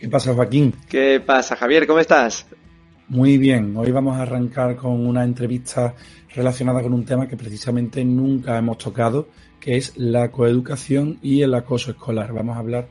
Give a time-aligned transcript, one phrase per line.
[0.00, 0.74] ¿Qué pasa, Joaquín?
[0.88, 1.86] ¿Qué pasa, Javier?
[1.86, 2.46] ¿Cómo estás?
[3.08, 5.94] Muy bien, hoy vamos a arrancar con una entrevista
[6.34, 9.28] relacionada con un tema que precisamente nunca hemos tocado,
[9.60, 12.32] que es la coeducación y el acoso escolar.
[12.32, 12.88] Vamos a hablar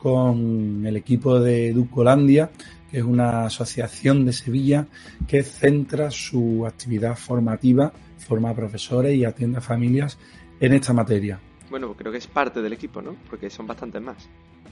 [0.00, 2.50] con el equipo de Educolandia,
[2.90, 4.88] que es una asociación de Sevilla
[5.28, 10.18] que centra su actividad formativa, forma a profesores y atiende a familias
[10.58, 11.38] en esta materia.
[11.70, 13.14] Bueno, creo que es parte del equipo, ¿no?
[13.30, 14.28] Porque son bastantes más.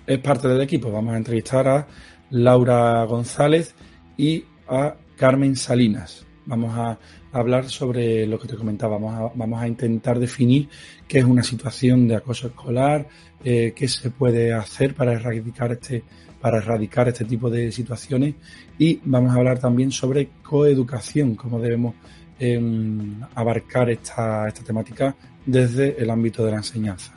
[0.07, 0.93] Es parte del equipo.
[0.93, 1.87] Vamos a entrevistar a
[2.31, 3.75] Laura González
[4.17, 6.25] y a Carmen Salinas.
[6.45, 6.97] Vamos a
[7.33, 8.99] hablar sobre lo que te comentaba.
[8.99, 10.69] Vamos a, intentar definir
[11.09, 13.09] qué es una situación de acoso escolar,
[13.43, 16.05] eh, qué se puede hacer para erradicar este
[16.41, 18.35] para erradicar este tipo de situaciones
[18.79, 21.95] y vamos a hablar también sobre coeducación, cómo debemos
[22.39, 27.16] em, abarcar esta, esta temática desde el ámbito de la enseñanza.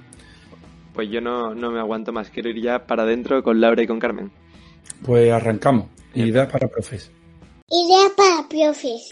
[1.00, 3.88] Pues yo no, no me aguanto más, quiero ir ya para adentro con Laura y
[3.88, 4.30] con Carmen.
[5.06, 5.86] Pues arrancamos.
[6.14, 7.10] Ideas para profes.
[7.70, 9.10] Ideas para profes.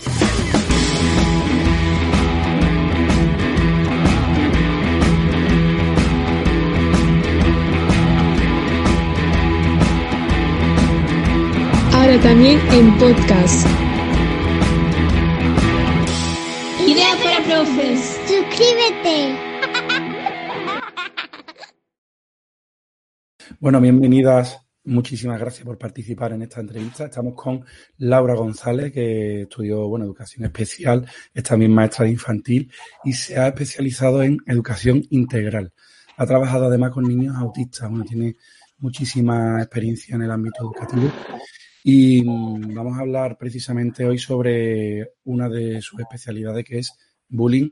[11.94, 13.66] Ahora también en podcast.
[16.86, 18.20] Ideas para profes.
[18.28, 19.47] Suscríbete.
[23.60, 24.62] Bueno, bienvenidas.
[24.84, 27.06] Muchísimas gracias por participar en esta entrevista.
[27.06, 27.66] Estamos con
[27.98, 32.72] Laura González, que estudió bueno, educación especial, es también maestra de infantil
[33.04, 35.74] y se ha especializado en educación integral.
[36.18, 38.36] Ha trabajado además con niños autistas, bueno, tiene
[38.78, 41.12] muchísima experiencia en el ámbito educativo
[41.84, 46.94] y mm, vamos a hablar precisamente hoy sobre una de sus especialidades que es
[47.28, 47.72] bullying,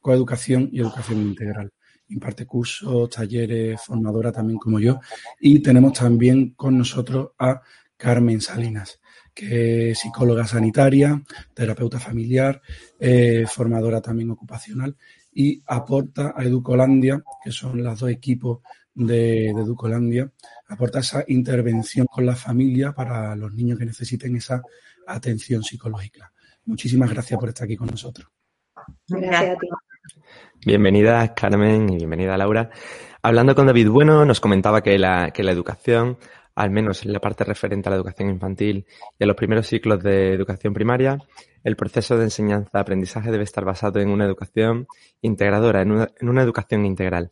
[0.00, 1.72] coeducación y educación integral.
[2.08, 5.00] Imparte cursos, talleres, formadora también como yo.
[5.40, 7.60] Y tenemos también con nosotros a
[7.96, 9.00] Carmen Salinas,
[9.34, 11.22] que es psicóloga sanitaria,
[11.54, 12.62] terapeuta familiar,
[12.98, 14.96] eh, formadora también ocupacional
[15.32, 18.60] y aporta a Educolandia, que son los dos equipos
[18.94, 20.32] de, de Educolandia,
[20.68, 24.62] aporta esa intervención con la familia para los niños que necesiten esa
[25.06, 26.32] atención psicológica.
[26.64, 28.28] Muchísimas gracias por estar aquí con nosotros.
[29.08, 29.68] Gracias a ti.
[30.66, 32.68] Bienvenida Carmen y bienvenida Laura.
[33.22, 36.18] Hablando con David Bueno, nos comentaba que la, educación,
[36.56, 38.84] al menos en la parte referente a la educación infantil
[39.18, 41.18] y a los primeros ciclos de educación primaria,
[41.62, 44.88] el proceso de enseñanza-aprendizaje debe estar basado en una educación
[45.22, 47.30] integradora, en una, educación integral.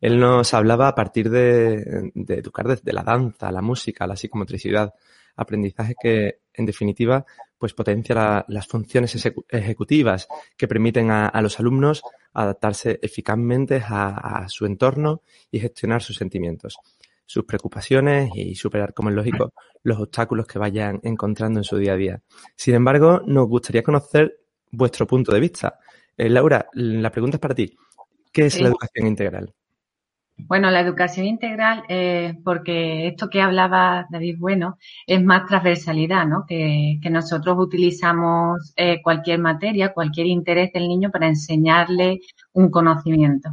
[0.00, 4.94] Él nos hablaba a partir de, de educar desde la danza, la música, la psicomotricidad,
[5.36, 7.26] aprendizaje que, en definitiva,
[7.62, 9.16] pues potencia la, las funciones
[9.48, 12.02] ejecutivas que permiten a, a, los alumnos
[12.32, 16.76] adaptarse eficazmente a, a, su entorno y gestionar sus sentimientos,
[17.24, 19.52] sus preocupaciones y superar, como es lógico,
[19.84, 22.22] los obstáculos que vayan encontrando en su día a día.
[22.56, 24.40] Sin embargo, nos gustaría conocer
[24.72, 25.78] vuestro punto de vista.
[26.16, 27.76] Eh, Laura, la pregunta es para ti.
[28.32, 28.62] ¿Qué es sí.
[28.62, 29.54] la educación integral?
[30.46, 36.44] Bueno, la educación integral, eh, porque esto que hablaba David Bueno es más transversalidad, ¿no?
[36.46, 42.20] Que, que nosotros utilizamos eh, cualquier materia, cualquier interés del niño para enseñarle
[42.52, 43.50] un conocimiento.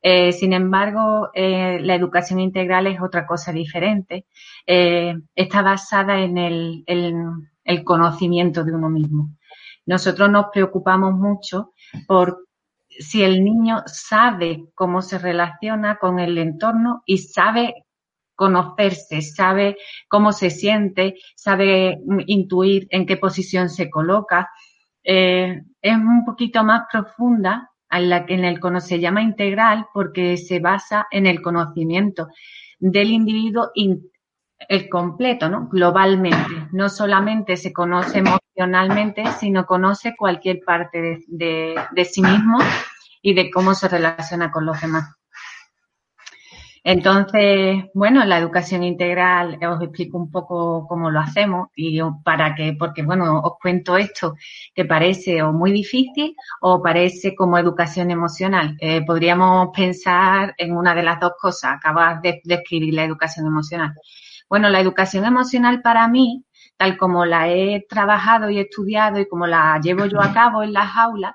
[0.00, 4.26] Eh, sin embargo, eh, la educación integral es otra cosa diferente.
[4.66, 9.30] Está basada en el, el conocimiento de uno mismo.
[9.86, 11.72] Nosotros nos preocupamos mucho
[12.06, 12.46] por
[12.98, 17.84] si el niño sabe cómo se relaciona con el entorno y sabe
[18.34, 19.76] conocerse, sabe
[20.08, 24.50] cómo se siente, sabe intuir en qué posición se coloca,
[25.04, 30.36] eh, es un poquito más profunda en la que en el se llama integral porque
[30.36, 32.28] se basa en el conocimiento
[32.78, 34.10] del individuo in,
[34.68, 35.68] el completo, ¿no?
[35.68, 36.68] Globalmente.
[36.72, 38.22] No solamente se conoce
[38.54, 42.58] emocionalmente, sino conoce cualquier parte de, de, sí mismo
[43.22, 45.14] y de cómo se relaciona con los demás.
[46.84, 52.74] Entonces, bueno, la educación integral os explico un poco cómo lo hacemos y para que,
[52.76, 54.34] porque bueno, os cuento esto
[54.74, 58.76] que parece o muy difícil o parece como educación emocional.
[58.80, 61.74] Eh, podríamos pensar en una de las dos cosas.
[61.76, 63.94] Acabas de, de escribir la educación emocional.
[64.48, 66.44] Bueno, la educación emocional para mí,
[66.76, 70.72] tal como la he trabajado y estudiado y como la llevo yo a cabo en
[70.72, 71.34] las aulas,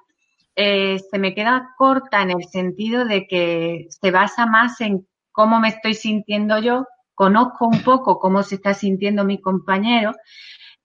[0.55, 5.59] eh, se me queda corta en el sentido de que se basa más en cómo
[5.59, 10.13] me estoy sintiendo yo, conozco un poco cómo se está sintiendo mi compañero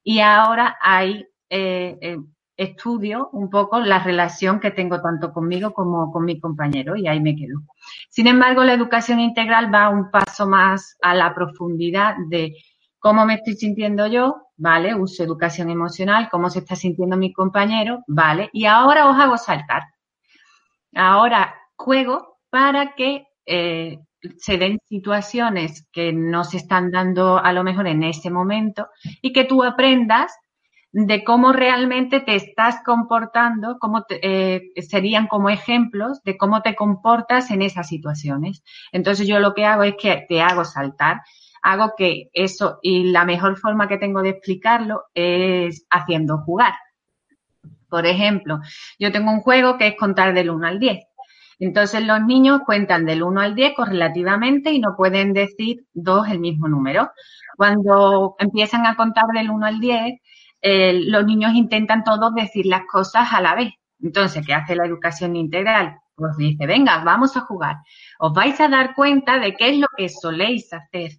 [0.05, 2.19] y ahora hay eh, eh,
[2.57, 7.21] estudio un poco la relación que tengo tanto conmigo como con mi compañero y ahí
[7.21, 7.61] me quedo.
[8.11, 12.55] Sin embargo, la educación integral va un paso más a la profundidad de
[13.03, 14.47] ¿Cómo me estoy sintiendo yo?
[14.57, 16.29] Vale, uso educación emocional.
[16.31, 18.05] ¿Cómo se está sintiendo mi compañero?
[18.07, 18.49] Vale.
[18.53, 19.83] Y ahora os hago saltar.
[20.95, 23.99] Ahora juego para que eh,
[24.37, 28.87] se den situaciones que no se están dando a lo mejor en ese momento
[29.21, 30.33] y que tú aprendas
[30.93, 37.51] de cómo realmente te estás comportando, cómo eh, serían como ejemplos de cómo te comportas
[37.51, 38.63] en esas situaciones.
[38.93, 41.23] Entonces yo lo que hago es que te hago saltar,
[41.63, 46.75] hago que eso, y la mejor forma que tengo de explicarlo es haciendo jugar.
[47.89, 48.59] Por ejemplo,
[48.99, 51.05] yo tengo un juego que es contar del 1 al 10.
[51.59, 56.41] Entonces los niños cuentan del 1 al 10 correlativamente y no pueden decir dos el
[56.41, 57.13] mismo número.
[57.57, 60.21] Cuando empiezan a contar del 1 al 10,
[61.09, 63.73] los niños intentan todos decir las cosas a la vez.
[64.03, 65.99] Entonces, ¿qué hace la educación integral?
[66.17, 67.77] Pues dice, venga, vamos a jugar.
[68.19, 71.13] Os vais a dar cuenta de qué es lo que soléis hacer,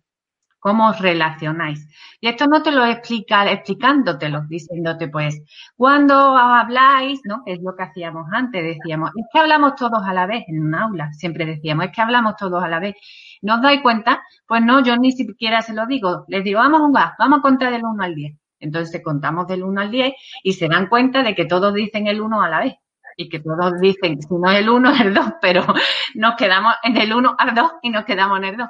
[0.63, 1.85] cómo os relacionáis.
[2.21, 5.41] Y esto no te lo explica explicándotelo, diciéndote, pues,
[5.75, 7.43] cuando habláis, ¿no?
[7.45, 10.73] Es lo que hacíamos antes, decíamos, es que hablamos todos a la vez en un
[10.73, 12.95] aula, siempre decíamos, es que hablamos todos a la vez.
[13.41, 14.23] ¿No os dais cuenta?
[14.47, 16.23] Pues no, yo ni siquiera se lo digo.
[16.29, 18.37] Les digo, vamos a jugar, vamos a contar del 1 al 10.
[18.61, 20.13] Entonces contamos del 1 al 10
[20.43, 22.75] y se dan cuenta de que todos dicen el 1 a la vez
[23.17, 25.65] y que todos dicen, si no el 1, el 2, pero
[26.15, 28.69] nos quedamos en el 1 al 2 y nos quedamos en el 2.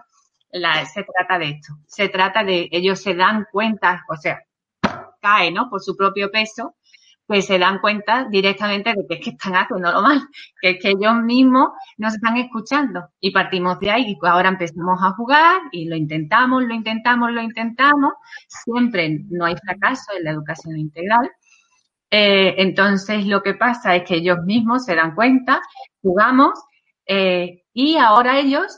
[0.93, 1.73] Se trata de esto.
[1.87, 4.39] Se trata de, ellos se dan cuenta, o sea,
[5.21, 5.69] cae, ¿no?
[5.69, 6.75] Por su propio peso
[7.25, 10.21] pues se dan cuenta directamente de que es que están haciéndolo mal,
[10.61, 13.09] que es que ellos mismos no se están escuchando.
[13.19, 17.41] Y partimos de ahí y ahora empezamos a jugar y lo intentamos, lo intentamos, lo
[17.41, 18.13] intentamos.
[18.47, 21.31] Siempre no hay fracaso en la educación integral.
[22.11, 25.61] Eh, entonces lo que pasa es que ellos mismos se dan cuenta,
[26.01, 26.53] jugamos
[27.07, 28.77] eh, y ahora ellos,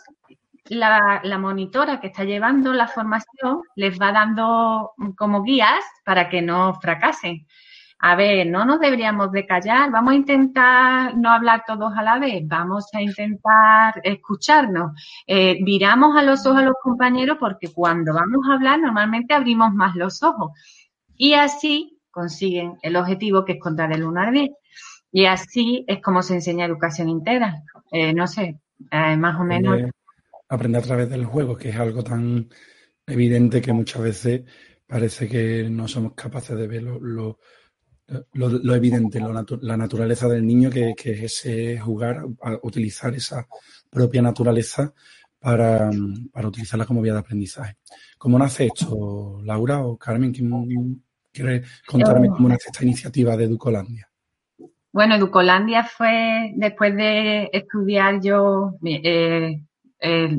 [0.70, 6.42] la, la monitora que está llevando la formación les va dando como guías para que
[6.42, 7.46] no fracasen
[8.00, 12.20] a ver, no nos deberíamos de callar, vamos a intentar no hablar todos a la
[12.20, 14.92] vez, vamos a intentar escucharnos,
[15.26, 19.74] eh, viramos a los ojos a los compañeros porque cuando vamos a hablar normalmente abrimos
[19.74, 20.52] más los ojos
[21.16, 24.52] y así consiguen el objetivo que es contar el 1 al 10.
[25.12, 27.64] Y así es como se enseña educación integral.
[27.92, 28.60] Eh, no sé,
[28.92, 29.80] eh, más o menos.
[30.48, 32.50] Aprender a través del juego, que es algo tan
[33.06, 34.44] evidente que muchas veces
[34.88, 37.40] parece que no somos capaces de ver lo
[38.34, 43.48] lo, evidente, la naturaleza del niño, que, es ese jugar, a utilizar esa
[43.90, 44.94] propia naturaleza
[45.40, 45.90] para,
[46.44, 47.78] utilizarla como vía de aprendizaje.
[48.18, 50.32] ¿Cómo nace esto, Laura o Carmen?
[50.32, 54.10] ¿Quién quiere contarme cómo nace esta iniciativa de Educolandia?
[54.92, 59.62] Bueno, Educolandia fue después de estudiar yo, eh,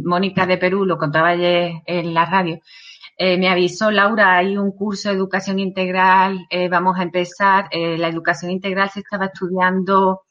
[0.04, 2.60] Mónica de Perú, lo contaba ayer en la radio,
[3.18, 7.66] eh, me avisó Laura, hay un curso de educación integral, eh, vamos a empezar.
[7.70, 10.22] Eh, la educación integral se estaba estudiando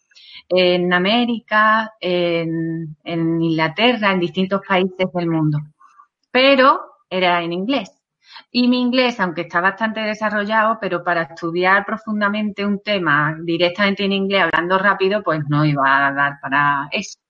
[0.47, 5.59] en América, en, en Inglaterra, en distintos países del mundo,
[6.31, 7.91] pero era en inglés.
[8.51, 14.13] Y mi inglés, aunque está bastante desarrollado, pero para estudiar profundamente un tema directamente en
[14.13, 17.24] inglés, hablando rápido, pues no iba a dar para eso.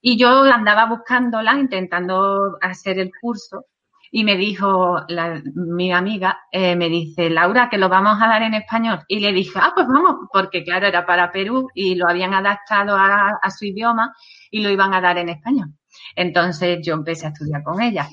[0.00, 3.66] Y yo andaba buscándola, intentando hacer el curso,
[4.10, 5.04] y me dijo
[5.54, 9.00] mi amiga, eh, me dice, Laura, que lo vamos a dar en español.
[9.08, 12.96] Y le dije, ah, pues vamos, porque claro, era para Perú y lo habían adaptado
[12.96, 14.14] a, su idioma
[14.50, 15.74] y lo iban a dar en español.
[16.14, 18.08] Entonces yo empecé a estudiar con ella.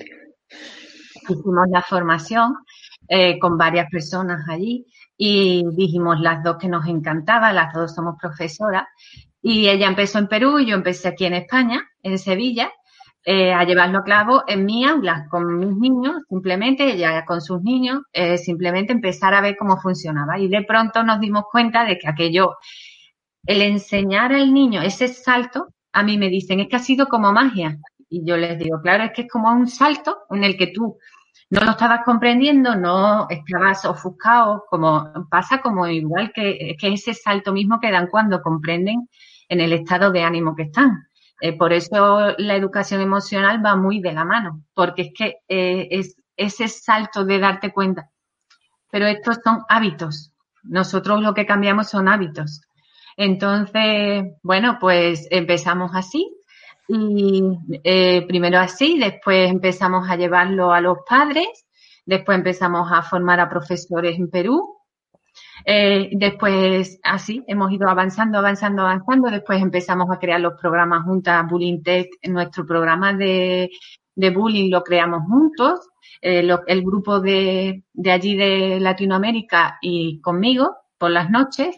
[1.30, 2.56] Hicimos la formación
[3.08, 4.86] eh, con varias personas allí
[5.16, 8.88] y dijimos las dos que nos encantaba, las dos somos profesoras.
[9.46, 12.72] Y ella empezó en Perú y yo empecé aquí en España, en Sevilla,
[13.26, 17.62] eh, a llevarlo a clavo en mi aula con mis niños, simplemente, ella con sus
[17.62, 20.40] niños, eh, simplemente empezar a ver cómo funcionaba.
[20.40, 22.56] Y de pronto nos dimos cuenta de que aquello,
[23.46, 27.34] el enseñar al niño ese salto, a mí me dicen, es que ha sido como
[27.34, 27.78] magia.
[28.10, 30.98] Y yo les digo, claro, es que es como un salto en el que tú
[31.50, 37.80] no lo estabas comprendiendo, no estabas ofuscado, como pasa como igual que ese salto mismo
[37.82, 39.10] que dan cuando comprenden
[39.50, 41.08] en el estado de ánimo que están.
[41.42, 45.88] Eh, por eso la educación emocional va muy de la mano, porque es que eh,
[45.92, 48.10] es ese salto de darte cuenta.
[48.92, 50.34] Pero estos son hábitos.
[50.64, 52.62] Nosotros lo que cambiamos son hábitos.
[53.18, 56.34] Entonces, bueno, pues empezamos así.
[56.88, 57.44] Y
[57.84, 61.48] eh, primero así, después empezamos a llevarlo a los padres,
[62.06, 64.73] después empezamos a formar a profesores en Perú,
[65.66, 69.30] eh, después, así, hemos ido avanzando, avanzando, avanzando.
[69.30, 73.70] Después empezamos a crear los programas juntas, Bullying Tech, nuestro programa de,
[74.16, 75.90] de bullying lo creamos juntos,
[76.22, 81.76] eh, el grupo de, de allí de Latinoamérica y conmigo por las noches.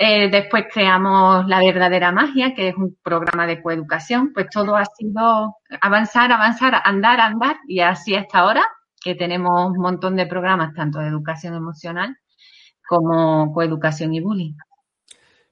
[0.00, 4.32] Eh, después creamos La Verdadera Magia, que es un programa de coeducación.
[4.32, 8.64] Pues todo ha sido avanzar, avanzar, andar, andar y así hasta ahora,
[9.02, 12.16] que tenemos un montón de programas, tanto de educación emocional
[12.88, 14.54] como coeducación y bullying.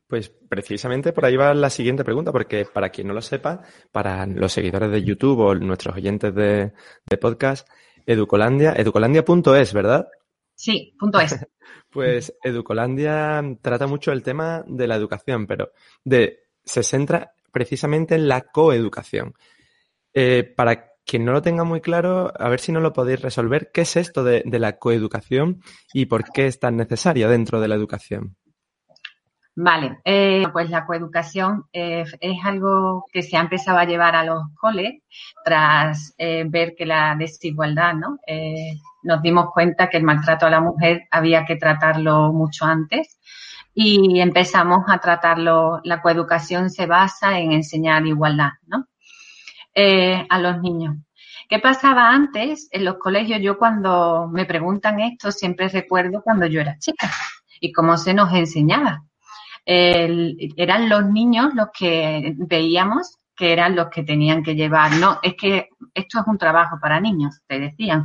[0.07, 3.63] Pues precisamente por ahí va la siguiente pregunta, porque para quien no lo sepa,
[3.93, 6.73] para los seguidores de YouTube o nuestros oyentes de,
[7.21, 7.69] podcast,
[8.07, 10.09] Educolandia, educolandia.es, ¿verdad?
[10.55, 11.37] Sí, punto es.
[11.91, 15.73] pues Educolandia trata mucho el tema de la educación, pero
[16.05, 19.35] de, se centra precisamente en la coeducación.
[20.15, 23.71] Eh, para quien no lo tenga muy claro, a ver si no lo podéis resolver,
[23.73, 27.77] ¿qué es esto de, la coeducación y por qué es tan necesaria dentro de la
[27.77, 28.37] educación?
[29.55, 34.25] Vale, eh, pues la coeducación eh, es algo que se ha empezado a llevar a
[34.25, 35.03] los coles
[35.45, 38.19] tras eh, ver que la desigualdad, ¿no?
[39.03, 43.21] nos dimos cuenta que el maltrato a la mujer había que tratarlo mucho antes
[43.73, 45.81] y empezamos a tratarlo.
[45.85, 48.87] La coeducación se basa en enseñar igualdad, ¿no?
[49.77, 50.97] A los niños.
[51.49, 53.41] ¿Qué pasaba antes en los colegios?
[53.41, 57.11] Yo cuando me preguntan esto siempre recuerdo cuando yo era chica
[57.61, 59.05] y cómo se nos enseñaba
[59.67, 64.93] eran los niños los que veíamos que eran los que tenían que llevar.
[64.93, 68.05] No, es que esto es un trabajo para niños, te decían.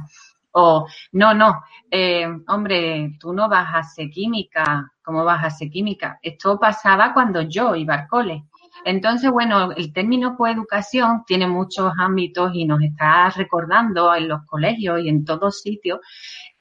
[0.51, 5.69] O, no, no, eh, hombre, tú no vas a hacer química, ¿cómo vas a hacer
[5.69, 6.19] química?
[6.21, 8.43] Esto pasaba cuando yo iba al cole.
[8.85, 15.01] Entonces, bueno, el término coeducación tiene muchos ámbitos y nos está recordando en los colegios
[15.01, 15.99] y en todos sitios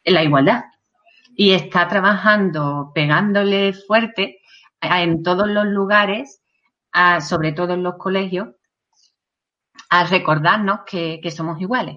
[0.05, 0.64] la igualdad.
[1.35, 4.40] Y está trabajando, pegándole fuerte
[4.81, 6.43] en todos los lugares,
[7.21, 8.49] sobre todo en los colegios,
[9.90, 11.97] a recordarnos que, somos iguales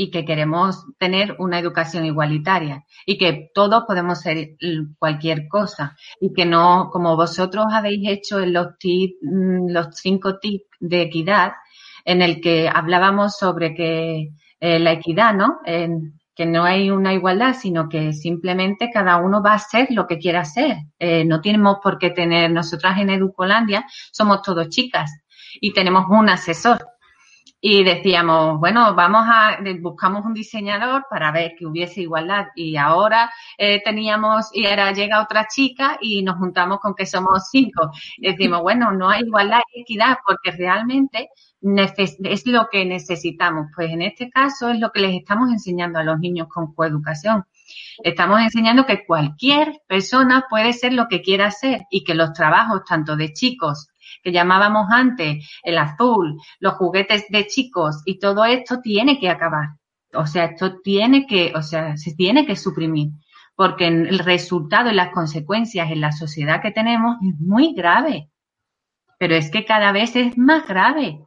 [0.00, 4.56] y que queremos tener una educación igualitaria y que todos podemos ser
[4.98, 8.68] cualquier cosa y que no, como vosotros habéis hecho en los,
[9.20, 11.52] mm, los cinco tips de equidad,
[12.06, 15.58] en el que hablábamos sobre que eh, la equidad, ¿no?
[15.66, 20.06] En, que no hay una igualdad, sino que simplemente cada uno va a ser lo
[20.06, 20.78] que quiera ser.
[20.98, 25.10] Eh, no tenemos por qué tener, nosotras en Educolandia somos todos chicas
[25.60, 26.86] y tenemos un asesor.
[27.62, 32.46] Y decíamos, bueno, vamos a, buscamos un diseñador para ver que hubiese igualdad.
[32.56, 37.50] Y ahora eh, teníamos, y ahora llega otra chica y nos juntamos con que somos
[37.50, 37.90] cinco.
[38.16, 41.28] Y decimos, bueno, no hay igualdad y equidad porque realmente
[41.62, 43.66] es lo que necesitamos.
[43.74, 47.44] Pues en este caso es lo que les estamos enseñando a los niños con coeducación.
[48.02, 52.82] Estamos enseñando que cualquier persona puede ser lo que quiera ser y que los trabajos
[52.88, 53.89] tanto de chicos
[54.22, 59.68] que llamábamos antes el azul, los juguetes de chicos y todo esto tiene que acabar.
[60.12, 63.10] O sea, esto tiene que, o sea, se tiene que suprimir
[63.60, 68.30] porque el resultado y las consecuencias en la sociedad que tenemos es muy grave.
[69.18, 71.20] Pero es que cada vez es más grave.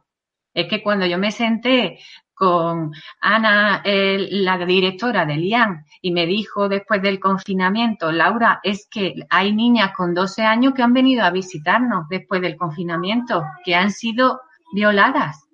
[0.52, 2.00] Es que cuando yo me senté
[2.34, 9.14] con Ana, la directora de IAN, y me dijo después del confinamiento, Laura, es que
[9.30, 13.90] hay niñas con 12 años que han venido a visitarnos después del confinamiento, que han
[13.90, 14.40] sido
[14.72, 15.48] violadas.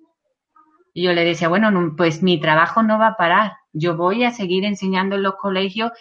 [0.93, 3.53] Y yo le decía, bueno, pues mi trabajo no va a parar.
[3.71, 5.91] Yo voy a seguir enseñando en los colegios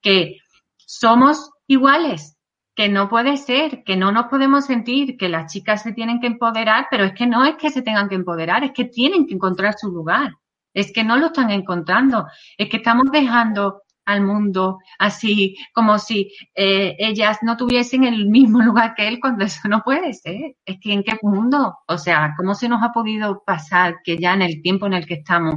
[0.00, 0.38] que
[0.76, 2.35] somos iguales,
[2.76, 6.26] que no puede ser, que no nos podemos sentir que las chicas se tienen que
[6.26, 9.34] empoderar, pero es que no es que se tengan que empoderar, es que tienen que
[9.34, 10.34] encontrar su lugar.
[10.74, 12.26] Es que no lo están encontrando,
[12.58, 18.60] es que estamos dejando al mundo así como si eh, ellas no tuviesen el mismo
[18.62, 20.56] lugar que él cuando eso no puede ser.
[20.66, 24.34] Es que en qué mundo, o sea, ¿cómo se nos ha podido pasar que ya
[24.34, 25.56] en el tiempo en el que estamos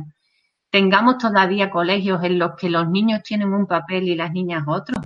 [0.72, 5.02] tengamos todavía colegios en los que los niños tienen un papel y las niñas otro?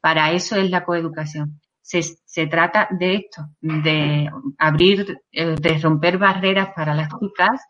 [0.00, 1.60] Para eso es la coeducación.
[1.80, 7.60] Se, se trata de esto, de abrir, eh, de romper barreras para las chicas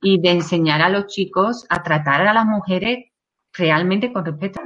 [0.00, 3.10] y de enseñar a los chicos a tratar a las mujeres
[3.52, 4.60] realmente con respeto.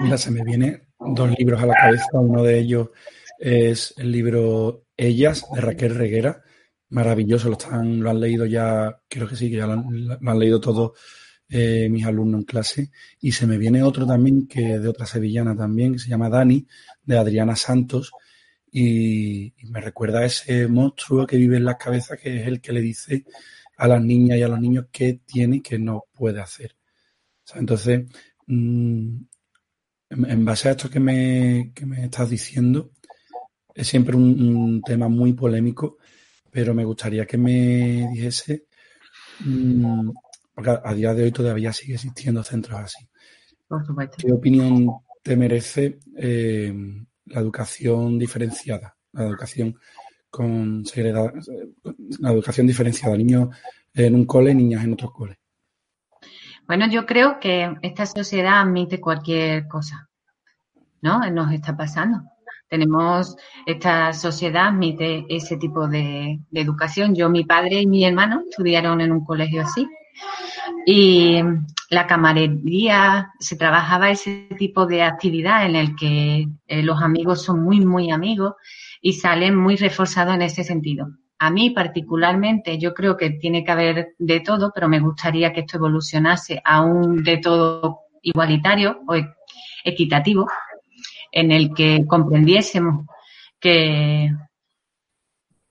[0.00, 2.06] Mira, se me vienen dos libros a la cabeza.
[2.12, 2.90] Uno de ellos
[3.38, 6.42] es el libro Ellas, de Raquel Reguera.
[6.90, 10.60] Maravilloso, lo, están, lo han leído ya, creo que sí, que ya lo han leído
[10.60, 10.92] todos
[11.48, 12.90] eh, mis alumnos en clase.
[13.20, 16.66] Y se me viene otro también, que de otra sevillana también, que se llama Dani,
[17.04, 18.12] de Adriana Santos.
[18.70, 22.72] Y, me recuerda a ese monstruo que vive en las cabezas, que es el que
[22.72, 23.24] le dice
[23.76, 26.76] a las niñas y a los niños qué tiene y qué no puede hacer.
[27.54, 28.06] entonces,
[28.46, 29.16] mm,
[30.10, 32.92] en, base a esto que me, que me estás diciendo,
[33.74, 35.98] es siempre un, tema muy polémico,
[36.50, 38.66] pero me gustaría que me dijese
[39.40, 40.10] mm,
[40.54, 43.08] porque a, día de hoy todavía sigue existiendo centros así.
[43.66, 44.16] Por supuesto.
[44.18, 44.88] ¿Qué opinión
[45.22, 46.72] te merece eh,
[47.26, 48.96] la educación diferenciada?
[49.12, 49.76] La educación
[50.30, 50.82] con
[52.18, 53.50] la educación diferenciada, niños
[53.94, 55.38] en un cole, niñas en otro cole.
[56.66, 60.08] Bueno, yo creo que esta sociedad admite cualquier cosa,
[61.02, 61.20] ¿no?
[61.30, 62.22] Nos está pasando.
[62.68, 67.14] Tenemos, esta sociedad admite ese tipo de, educación.
[67.14, 69.86] Yo, mi padre y mi hermano estudiaron en un colegio así.
[70.86, 71.40] Y
[71.90, 77.62] la camarería, se trabajaba ese tipo de actividad en el que eh, los amigos son
[77.62, 78.54] muy, muy amigos
[79.00, 81.08] y salen muy reforzados en ese sentido.
[81.38, 85.60] A mí particularmente yo creo que tiene que haber de todo, pero me gustaría que
[85.60, 89.14] esto evolucionase a un de todo igualitario o
[89.84, 90.48] equitativo,
[91.30, 93.06] en el que comprendiésemos
[93.60, 94.30] que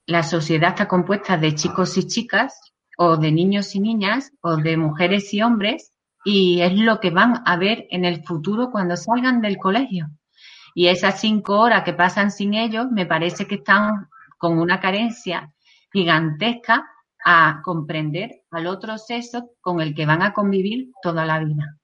[0.06, 4.78] la sociedad está compuesta de chicos y chicas, o de niños y niñas, o de
[4.78, 5.92] mujeres y hombres,
[6.24, 10.10] y es lo que van a ver en el futuro cuando salgan del colegio.
[10.74, 14.08] Y esas cinco horas que pasan sin ellos, me parece que están
[14.38, 15.54] con una carencia
[15.92, 16.86] gigantesca
[17.24, 21.78] a comprender al otro sexo con el que van a convivir toda la vida.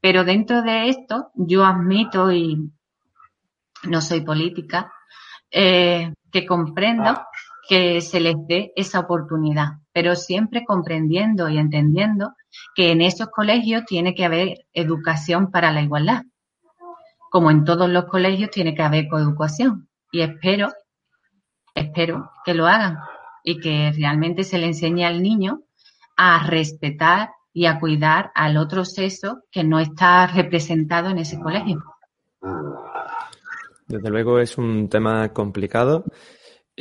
[0.00, 2.72] Pero dentro de esto, yo admito, y
[3.84, 4.92] no soy política,
[5.50, 7.20] eh, que comprendo
[7.68, 12.34] que se les dé esa oportunidad, pero siempre comprendiendo y entendiendo
[12.74, 16.22] que en esos colegios tiene que haber educación para la igualdad
[17.32, 19.88] como en todos los colegios, tiene que haber coeducación.
[20.10, 20.68] Y espero,
[21.74, 22.98] espero que lo hagan
[23.42, 25.62] y que realmente se le enseñe al niño
[26.14, 31.82] a respetar y a cuidar al otro sexo que no está representado en ese colegio.
[33.86, 36.04] Desde luego es un tema complicado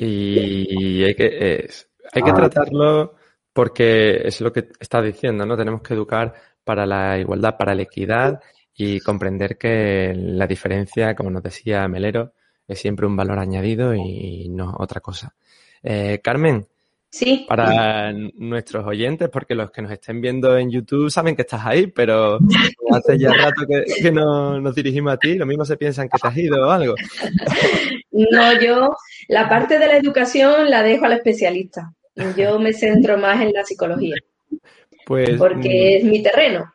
[0.05, 1.67] y hay que,
[2.11, 3.15] hay que tratarlo
[3.53, 5.55] porque es lo que está diciendo, ¿no?
[5.55, 8.39] Tenemos que educar para la igualdad, para la equidad
[8.73, 12.33] y comprender que la diferencia, como nos decía Melero,
[12.67, 15.35] es siempre un valor añadido y no otra cosa.
[15.83, 16.67] Eh, Carmen,
[17.13, 17.45] Sí.
[17.45, 21.87] Para nuestros oyentes, porque los que nos estén viendo en YouTube saben que estás ahí,
[21.87, 22.39] pero
[22.89, 26.27] hace ya rato que, no, nos dirigimos a ti, lo mismo se piensan que te
[26.27, 26.95] has ido o algo.
[28.11, 28.95] No, yo
[29.27, 31.93] la parte de la educación la dejo al especialista.
[32.37, 34.15] Yo me centro más en la psicología.
[35.05, 36.73] Pues, porque mm, es mi terreno.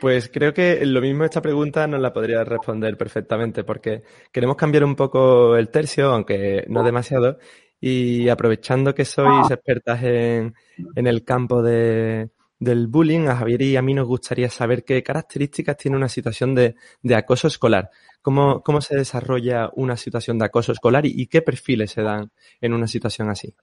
[0.00, 4.84] Pues creo que lo mismo esta pregunta nos la podría responder perfectamente, porque queremos cambiar
[4.84, 7.38] un poco el tercio, aunque no demasiado,
[7.80, 10.54] y aprovechando que sois expertas en,
[10.94, 15.76] el campo de, del bullying, a Javier y a mí nos gustaría saber qué características
[15.76, 16.74] tiene una situación de,
[17.14, 17.90] acoso escolar.
[18.26, 22.72] ¿Cómo, ¿Cómo, se desarrolla una situación de acoso escolar y, qué perfiles se dan en
[22.72, 23.54] una situación así?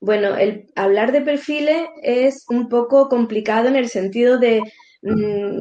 [0.00, 4.62] Bueno, el hablar de perfiles es un poco complicado en el sentido de
[5.02, 5.58] Mm,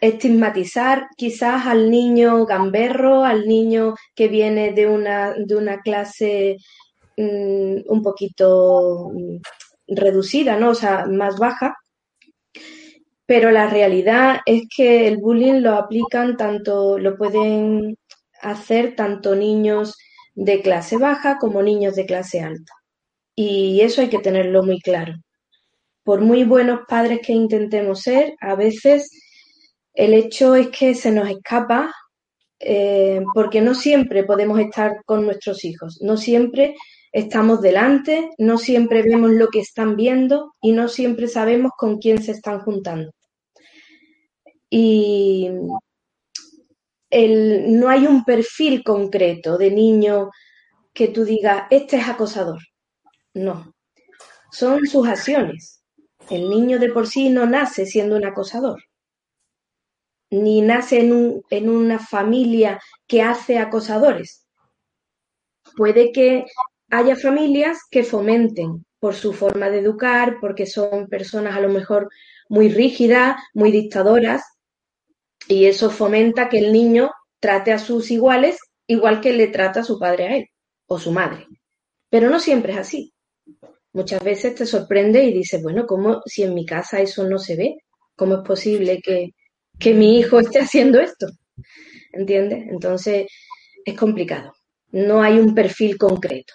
[0.00, 6.56] estigmatizar quizás al niño gamberro, al niño que viene de una, de una clase
[7.16, 9.38] mm, un poquito mm,
[9.88, 10.70] reducida, ¿no?
[10.70, 11.74] O sea, más baja.
[13.28, 17.96] Pero la realidad es que el bullying lo aplican tanto, lo pueden
[18.42, 19.96] hacer tanto niños
[20.34, 22.72] de clase baja como niños de clase alta.
[23.36, 25.14] Y eso hay que tenerlo muy claro
[26.08, 29.10] por muy buenos padres que intentemos ser, a veces
[29.92, 31.92] el hecho es que se nos escapa
[32.60, 36.76] eh, porque no siempre podemos estar con nuestros hijos, no siempre
[37.12, 42.22] estamos delante, no siempre vemos lo que están viendo y no siempre sabemos con quién
[42.22, 43.10] se están juntando.
[44.70, 45.50] Y
[47.10, 50.30] no hay un perfil concreto de niño
[50.92, 52.60] que tú digas, este es acosador.
[53.34, 53.72] No,
[54.50, 55.82] son sus acciones.
[56.30, 58.82] El niño de por sí no nace siendo un acosador,
[60.30, 64.46] ni nace en, una familia que hace acosadores.
[65.76, 66.44] Puede que
[66.90, 72.10] haya familias que fomenten por su forma de educar, porque son personas a lo mejor
[72.48, 74.42] muy rígidas, muy dictadoras,
[75.48, 79.84] y eso fomenta que el niño trate a sus iguales igual que le trata a
[79.84, 80.46] su padre a él
[80.86, 81.46] o su madre.
[82.10, 83.12] Pero no siempre es así
[83.92, 87.56] muchas veces te sorprende y dices, bueno, ¿cómo si en mi casa eso no se
[87.56, 87.78] ve?
[88.16, 89.32] ¿Cómo es posible que,
[89.92, 91.26] mi hijo esté haciendo esto?
[92.12, 92.68] ¿Entiendes?
[92.70, 93.26] Entonces
[93.84, 94.52] es complicado.
[94.92, 96.54] No hay un perfil concreto.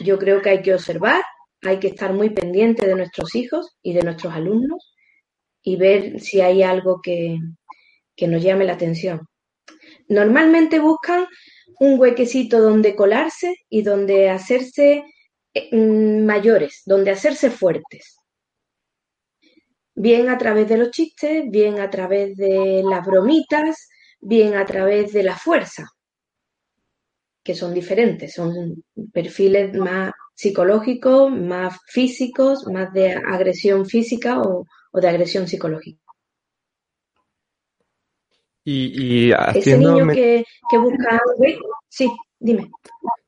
[0.00, 1.22] Yo creo que hay que observar,
[1.62, 4.94] hay que estar muy pendiente de nuestros hijos y de nuestros alumnos
[5.62, 7.36] y ver si hay algo que,
[8.16, 9.20] que nos llame la atención.
[10.08, 11.26] Normalmente buscan
[11.78, 15.04] un huequecito donde colarse y donde hacerse
[15.54, 18.16] eh, mm, mayores, donde hacerse fuertes.
[19.94, 23.88] Bien a través de los chistes, bien a través de las bromitas,
[24.20, 25.86] bien a través de la fuerza,
[27.42, 35.08] que son diferentes, son perfiles más psicológicos, más físicos, más de agresión física o, de
[35.08, 36.00] agresión psicológica.
[38.64, 40.44] Y, Ese niño que,
[40.78, 41.20] busca...
[41.88, 42.70] Sí, dime.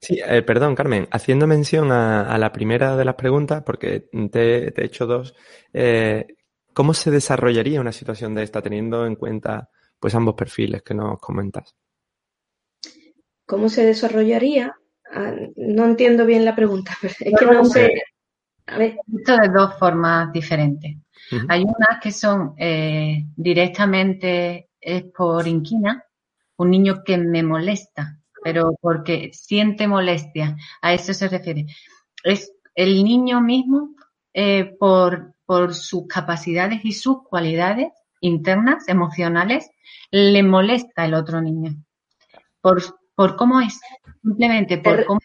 [0.00, 4.84] Sí, eh, perdón, Carmen, haciendo mención a, la primera de las preguntas, porque te, he
[4.84, 5.34] hecho dos,
[5.72, 6.26] eh,
[6.72, 11.18] ¿cómo se desarrollaría una situación de esta teniendo en cuenta pues ambos perfiles que nos
[11.20, 11.74] comentas?
[13.46, 14.74] ¿Cómo se desarrollaría?
[15.12, 16.96] Ah, no entiendo bien la pregunta.
[17.20, 18.02] Es que no sé.
[18.66, 18.96] A ver.
[19.18, 20.96] Esto de dos formas diferentes.
[21.48, 26.04] Hay unas que son eh, directamente es por inquina,
[26.56, 31.66] un niño que me molesta, pero porque siente molestia, a eso se refiere.
[32.24, 33.94] Es el niño mismo
[34.34, 39.70] eh, por, por sus capacidades y sus cualidades internas, emocionales,
[40.10, 41.74] le molesta el otro niño.
[42.60, 42.82] Por,
[43.14, 43.80] por cómo es,
[44.22, 45.20] simplemente por cómo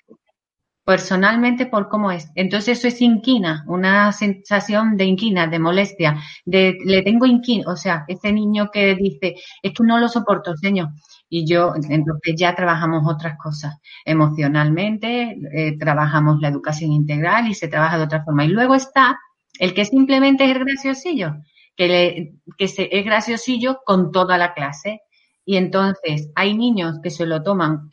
[0.88, 2.32] personalmente por cómo es.
[2.34, 7.76] Entonces eso es inquina, una sensación de inquina, de molestia, de le tengo inquina, o
[7.76, 10.88] sea, ese niño que dice, es que no lo soporto, señor.
[11.28, 13.76] Y yo, entonces ya trabajamos otras cosas.
[14.06, 18.46] Emocionalmente, eh, trabajamos la educación integral y se trabaja de otra forma.
[18.46, 19.20] Y luego está
[19.60, 21.36] el que simplemente es el graciosillo,
[21.76, 25.02] que, le, que se, es graciosillo con toda la clase.
[25.44, 27.92] Y entonces hay niños que se lo toman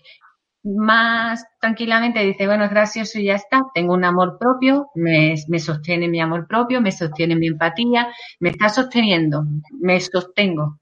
[0.65, 5.59] más tranquilamente dice, bueno, es gracioso y ya está, tengo un amor propio, me, me,
[5.59, 8.09] sostiene mi amor propio, me sostiene mi empatía,
[8.41, 9.45] me está sosteniendo,
[9.79, 10.81] me sostengo.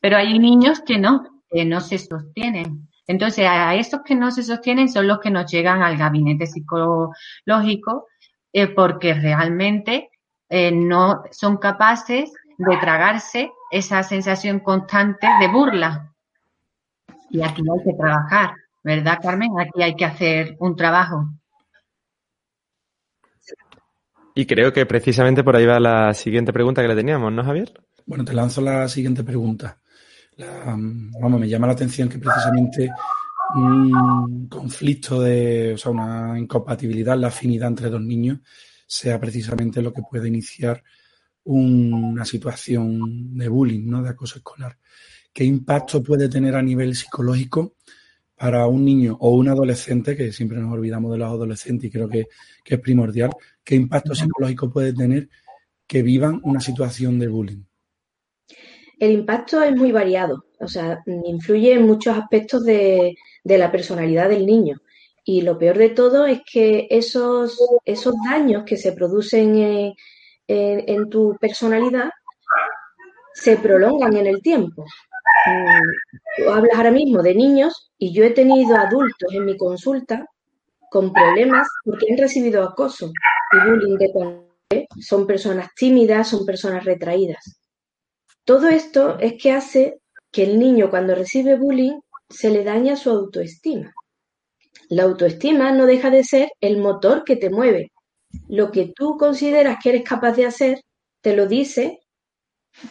[0.00, 2.88] Pero hay niños que no, que no se sostienen.
[3.06, 8.08] Entonces, a esos que no se sostienen son los que nos llegan al gabinete psicológico
[8.52, 10.10] eh, porque realmente
[10.48, 16.12] eh, no son capaces de tragarse esa sensación constante de burla.
[17.30, 19.50] Y aquí hay que trabajar ¿verdad, Carmen?
[19.58, 21.30] Aquí hay que hacer un trabajo.
[24.34, 27.72] Y creo que precisamente por ahí va la siguiente pregunta que le teníamos, ¿no, Javier?
[28.04, 29.80] Bueno, te lanzo la siguiente pregunta.
[30.36, 32.90] vamos, me llama la atención que precisamente
[33.54, 38.40] un conflicto de, o sea, una incompatibilidad, la afinidad entre dos niños,
[38.86, 40.82] sea precisamente lo que puede iniciar
[41.44, 44.02] una situación de bullying, ¿no?
[44.02, 44.76] De acoso escolar.
[45.32, 47.76] ¿Qué impacto puede tener a nivel psicológico
[48.36, 52.08] para un niño o un adolescente, que siempre nos olvidamos de los adolescentes y creo
[52.08, 52.26] que,
[52.64, 53.30] es primordial,
[53.62, 55.28] qué impacto psicológico puede tener
[55.86, 57.62] que vivan una situación de bullying?
[58.98, 64.46] El impacto es muy variado, o sea, influye en muchos aspectos de, la personalidad del
[64.46, 64.80] niño.
[65.24, 69.94] Y lo peor de todo es que esos, esos daños que se producen
[70.46, 72.10] en tu personalidad
[73.34, 74.84] se prolongan en el tiempo.
[75.46, 80.26] Mm, tú hablas ahora mismo de niños y yo he tenido adultos en mi consulta
[80.90, 83.10] con problemas porque han recibido acoso
[83.52, 84.44] y bullying de
[85.00, 87.60] son personas tímidas, son personas retraídas.
[88.44, 89.98] Todo esto es que hace
[90.30, 93.92] que el niño cuando recibe bullying se le daña su autoestima.
[94.88, 97.92] La autoestima no deja de ser el motor que te mueve.
[98.48, 100.80] Lo que tú consideras que eres capaz de hacer,
[101.20, 102.00] te lo dice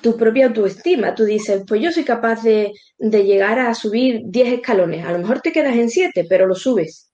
[0.01, 1.15] tu propia autoestima.
[1.15, 5.05] Tú dices, pues yo soy capaz de, llegar a subir 10 escalones.
[5.05, 7.11] A lo mejor te quedas en 7, pero lo subes.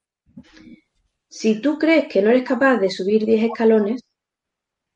[1.27, 4.01] Si tú crees que no eres capaz de subir 10 escalones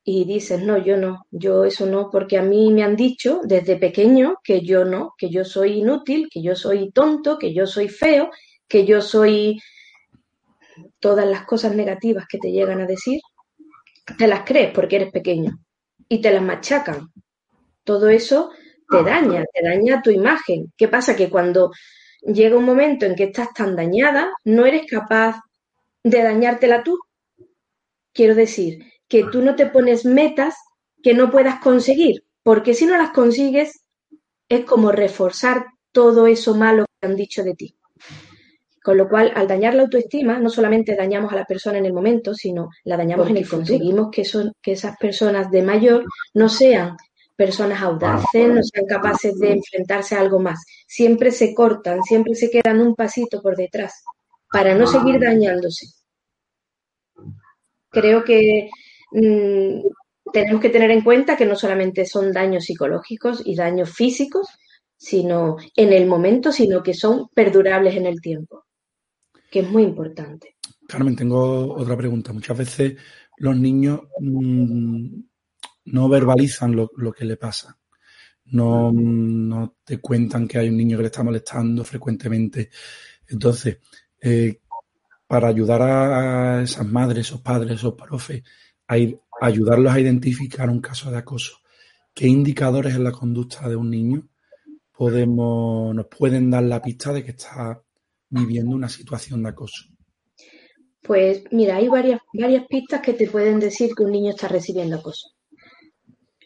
[0.03, 3.77] y dices, no, yo no, yo eso no, porque a mí me han dicho desde
[3.77, 7.87] pequeño que yo no, que yo soy inútil, que yo soy tonto, que yo soy
[7.87, 8.29] feo,
[8.67, 9.59] que yo soy
[10.99, 13.21] todas las cosas negativas que te llegan a decir,
[14.17, 15.57] te las crees porque eres pequeño
[16.09, 17.09] y te las machacan
[17.83, 18.51] todo eso
[18.89, 19.03] te ah.
[19.03, 20.71] daña, te daña tu imagen.
[20.77, 21.15] ¿Qué pasa?
[21.15, 21.71] Que cuando
[22.21, 25.39] llega un momento en que estás tan dañada, no eres capaz
[26.03, 26.99] de dañártela tú.
[28.13, 30.55] Quiero decir, que tú no te pones metas
[31.01, 33.83] que no puedas conseguir, porque si no las consigues,
[34.47, 37.75] es como reforzar todo eso malo que han dicho de ti.
[38.83, 41.93] Con lo cual, al dañar la autoestima, no solamente dañamos a la persona en el
[41.93, 43.67] momento, sino la dañamos en el futuro.
[43.67, 46.97] Conseguimos que, son, que esas personas de mayor no sean
[47.35, 50.63] personas audaces, no sean capaces de enfrentarse a algo más.
[50.87, 54.03] Siempre se cortan, siempre se quedan un pasito por detrás
[54.51, 55.87] para no seguir dañándose.
[57.89, 58.69] Creo que
[59.11, 59.81] mm,
[60.31, 64.47] tenemos que tener en cuenta que no solamente son daños psicológicos y daños físicos,
[64.95, 68.65] sino en el momento, sino que son perdurables en el tiempo,
[69.51, 70.55] que es muy importante.
[70.87, 72.31] Carmen, tengo otra pregunta.
[72.31, 72.95] Muchas veces
[73.37, 75.19] los niños mm,
[75.85, 77.77] no verbalizan lo, que le pasa.
[78.45, 82.69] No, te cuentan que hay un niño que le está molestando frecuentemente.
[83.27, 83.79] Entonces,
[84.21, 84.59] eh,
[85.27, 88.43] para ayudar a esas madres, esos padres, esos profes,
[88.87, 88.95] a
[89.41, 91.57] ayudarlos a identificar un caso de acoso,
[92.13, 94.27] ¿qué indicadores en la conducta de un niño
[94.91, 97.81] podemos, nos pueden dar la pista de que está
[98.29, 99.85] viviendo una situación de acoso?
[101.01, 102.21] Pues mira, hay varias
[102.69, 105.32] pistas que te pueden decir que un niño está recibiendo acoso.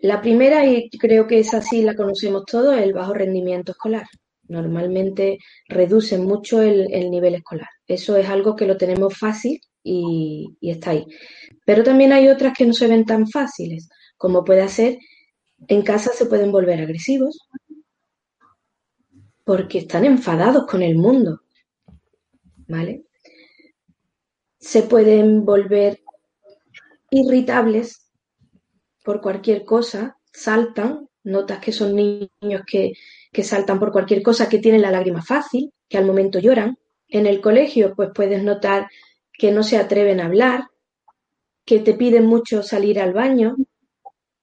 [0.01, 4.05] La primera, y creo que es así, la conocemos todos, el bajo rendimiento escolar.
[4.47, 7.67] Normalmente reducen mucho el, nivel escolar.
[7.87, 11.05] Eso es algo que lo tenemos fácil y, y, está ahí.
[11.65, 14.97] Pero también hay otras que no se ven tan fáciles, como puede ser,
[15.67, 17.39] en casa se pueden volver agresivos
[19.43, 21.41] porque están enfadados con el mundo.
[22.69, 23.07] ¿Vale?
[24.67, 26.01] se pueden volver
[27.09, 28.06] irritables
[29.07, 32.91] por cualquier cosa, saltan, notas que son niños que,
[33.41, 36.77] saltan por cualquier cosa, que tienen la lágrima fácil, que al momento lloran.
[37.07, 38.89] En el colegio, pues puedes notar
[39.31, 40.67] que no se atreven a hablar,
[41.63, 43.55] que te piden mucho salir al baño,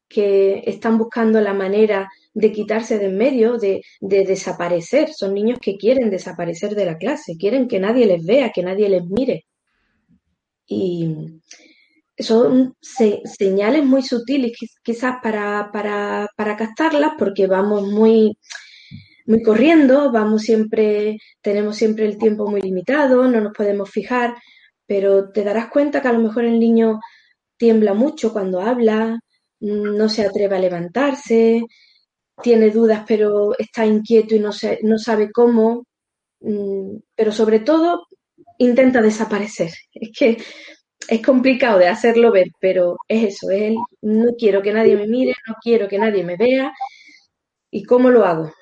[0.08, 5.12] que están buscando la manera de quitarse de en medio, de, de, desaparecer.
[5.12, 8.88] Son niños que quieren desaparecer de la clase, quieren que nadie les vea, que nadie
[8.88, 9.44] les mire.
[10.66, 11.42] Y
[12.18, 18.38] son señales muy sutiles quizás para, para, para captarlas porque vamos muy,
[19.26, 24.34] muy corriendo, vamos siempre, tenemos siempre el tiempo muy limitado, no nos podemos fijar,
[24.86, 27.00] pero te darás cuenta que a lo mejor el niño
[27.56, 29.18] tiembla mucho cuando habla,
[29.60, 31.62] no se atreve a levantarse,
[32.42, 35.86] tiene dudas pero está inquieto y no, se, no sabe cómo,
[36.40, 38.06] mm, pero sobre todo
[38.58, 39.70] intenta desaparecer.
[39.92, 40.36] Es que
[41.08, 45.34] es complicado de hacerlo ver, pero es eso, es no quiero que nadie me mire,
[45.46, 46.72] no quiero que nadie me vea.
[47.70, 48.52] ¿Y cómo lo hago?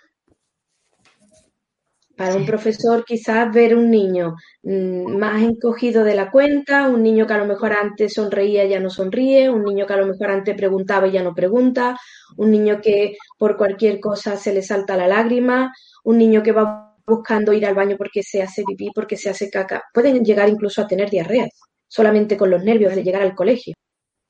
[2.16, 7.26] Para un profesor quizás ver un niño mm, más encogido de la cuenta, un niño
[7.26, 10.06] que a lo mejor antes sonreía y ya no sonríe, un niño que a lo
[10.06, 11.98] mejor antes preguntaba y ya no pregunta,
[12.36, 15.72] un niño que por cualquier cosa se le salta la lágrima,
[16.04, 19.50] un niño que va buscando ir al baño porque se hace pipí, porque se hace
[19.50, 19.82] caca.
[19.92, 21.50] Pueden llegar incluso a tener diarreas,
[21.92, 23.74] solamente con los nervios de llegar al colegio.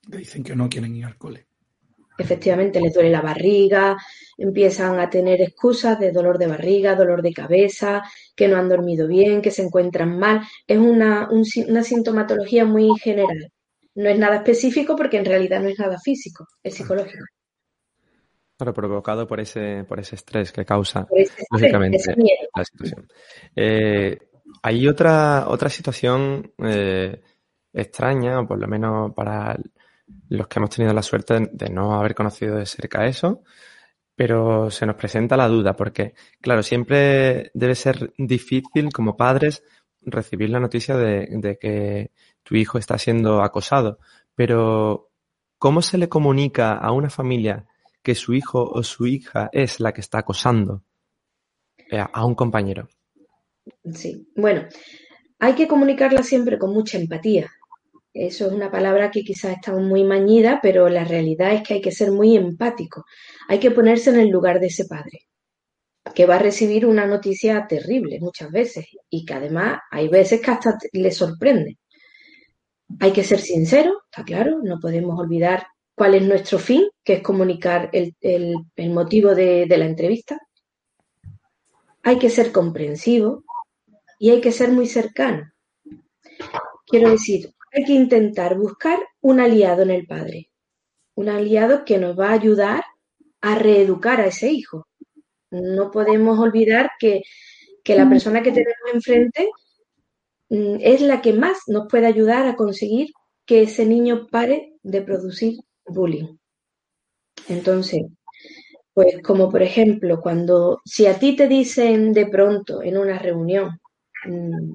[0.08, 1.46] Dicen que no quieren ir al cole.
[2.18, 3.96] Efectivamente, les duele la barriga,
[4.36, 8.02] empiezan a tener excusas de dolor de barriga, dolor de cabeza,
[8.34, 10.40] que no han dormido bien, que se encuentran mal.
[10.66, 13.52] Es una, una sintomatología muy general.
[13.94, 17.24] No es nada específico porque en realidad no es nada físico, es psicológico
[18.72, 21.08] provocado por ese, por ese estrés que causa,
[21.50, 21.98] lógicamente,
[22.54, 23.08] la situación.
[23.56, 24.16] Eh,
[24.62, 27.20] hay otra, otra situación eh,
[27.72, 29.58] extraña, o por lo menos para
[30.28, 33.42] los que hemos tenido la suerte de no haber conocido de cerca eso,
[34.14, 39.62] pero se nos presenta la duda, porque, claro, siempre debe ser difícil como padres
[40.02, 42.10] recibir la noticia de, de que
[42.42, 43.98] tu hijo está siendo acosado,
[44.34, 45.10] pero
[45.58, 47.66] ¿cómo se le comunica a una familia
[48.02, 50.82] que su hijo o su hija es la que está acosando
[51.90, 52.88] eh, a un compañero.
[53.94, 54.64] Sí, bueno,
[55.38, 57.50] hay que comunicarla siempre con mucha empatía.
[58.14, 61.80] Eso es una palabra que quizás está muy mañida, pero la realidad es que hay
[61.80, 63.06] que ser muy empático.
[63.48, 65.28] Hay que ponerse en el lugar de ese padre,
[66.14, 70.50] que va a recibir una noticia terrible muchas veces y que además hay veces que
[70.50, 71.78] hasta le sorprende.
[73.00, 77.22] Hay que ser sincero, está claro, no podemos olvidar cuál es nuestro fin, que es
[77.22, 78.14] comunicar el,
[78.90, 80.38] motivo de, la entrevista.
[82.02, 83.44] Hay que ser comprensivo
[84.18, 85.50] y hay que ser muy cercano.
[86.86, 90.50] Quiero decir, hay que intentar buscar un aliado en el padre,
[91.14, 92.84] un aliado que nos va a ayudar
[93.40, 94.86] a reeducar a ese hijo.
[95.50, 97.22] No podemos olvidar que,
[97.82, 99.48] que la persona que tenemos enfrente
[100.50, 103.08] mm, es la que más nos puede ayudar a conseguir
[103.46, 106.36] que ese niño pare de producir bullying.
[107.48, 108.02] Entonces,
[108.94, 113.80] pues como por ejemplo, cuando si a ti te dicen de pronto en una reunión,
[114.26, 114.74] mm,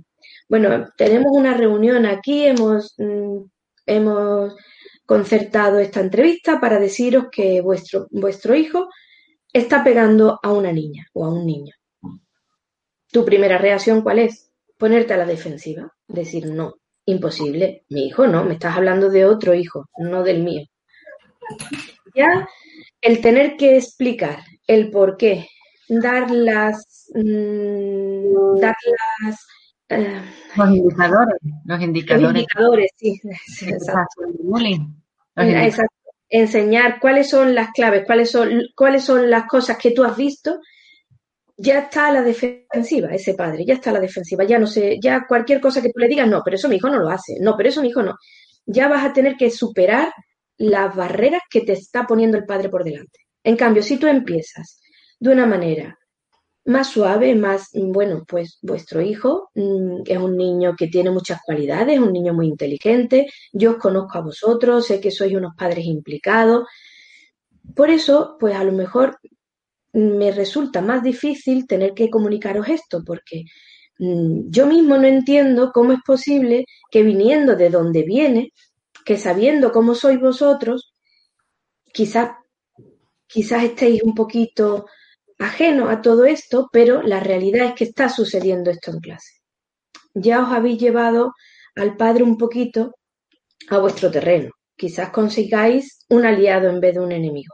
[0.49, 3.39] bueno, tenemos una reunión aquí, hemos, mm,
[3.85, 4.55] hemos
[5.05, 8.89] concertado esta entrevista para deciros que vuestro, vuestro hijo
[9.51, 11.73] está pegando a una niña o a un niño.
[13.11, 14.51] Tu primera reacción, ¿cuál es?
[14.77, 19.53] Ponerte a la defensiva, decir no, imposible, mi hijo no, me estás hablando de otro
[19.53, 20.65] hijo, no del mío.
[22.13, 22.47] Ya
[23.01, 25.47] el tener que explicar el por qué,
[25.87, 28.75] dar las, mm, dar
[29.21, 29.47] las
[29.89, 30.21] Eh,
[30.55, 32.21] los indicadores, los indicadores.
[32.23, 33.21] Los indicadores, sí.
[33.67, 34.23] Exacto.
[35.35, 35.93] Exacto.
[36.29, 40.59] Enseñar cuáles son las claves, cuáles son, cuáles son las cosas que tú has visto
[41.57, 44.99] ya está a la defensiva ese padre, ya está a la defensiva, ya no sé,
[45.01, 47.37] ya cualquier cosa que tú le digas, no, pero eso mi hijo no lo hace,
[47.41, 48.15] no, pero eso mi hijo no.
[48.65, 50.13] Ya vas a tener que superar
[50.57, 53.19] las barreras que te está poniendo el padre por delante.
[53.43, 54.79] En cambio, si tú empiezas
[55.19, 55.97] de una manera
[56.67, 61.97] más suave, más, bueno, pues vuestro hijo mm, es un niño que tiene muchas cualidades,
[61.99, 66.67] un niño muy inteligente, yo os conozco a vosotros, sé que sois unos padres implicados.
[67.73, 69.17] Por eso, pues a lo mejor
[69.93, 73.45] me resulta más difícil tener que comunicaros esto, porque
[73.99, 78.51] mm, yo mismo no entiendo cómo es posible que viniendo de donde viene,
[79.05, 80.93] que sabiendo cómo sois vosotros,
[81.93, 82.31] quizás,
[83.25, 84.85] quizás estéis un poquito
[85.39, 89.33] ajeno a todo esto, pero la realidad es que está sucediendo esto en clase.
[90.13, 91.33] Ya os habéis llevado
[91.75, 92.95] al padre un poquito
[93.69, 94.51] a vuestro terreno.
[94.75, 97.53] Quizás consigáis un aliado en vez de un enemigo.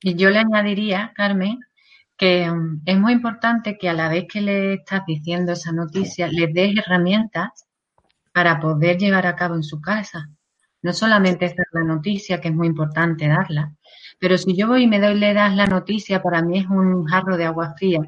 [0.00, 1.58] Y yo le añadiría, Carmen,
[2.16, 6.28] que mm, es muy importante que a la vez que le estás diciendo esa noticia,
[6.28, 7.66] le des herramientas
[8.32, 10.28] para poder llevar a cabo en su casa.
[10.82, 13.74] No solamente es la noticia, que es muy importante darla,
[14.18, 17.04] pero si yo voy y me doy le das la noticia, para mí es un
[17.04, 18.00] jarro de agua fría,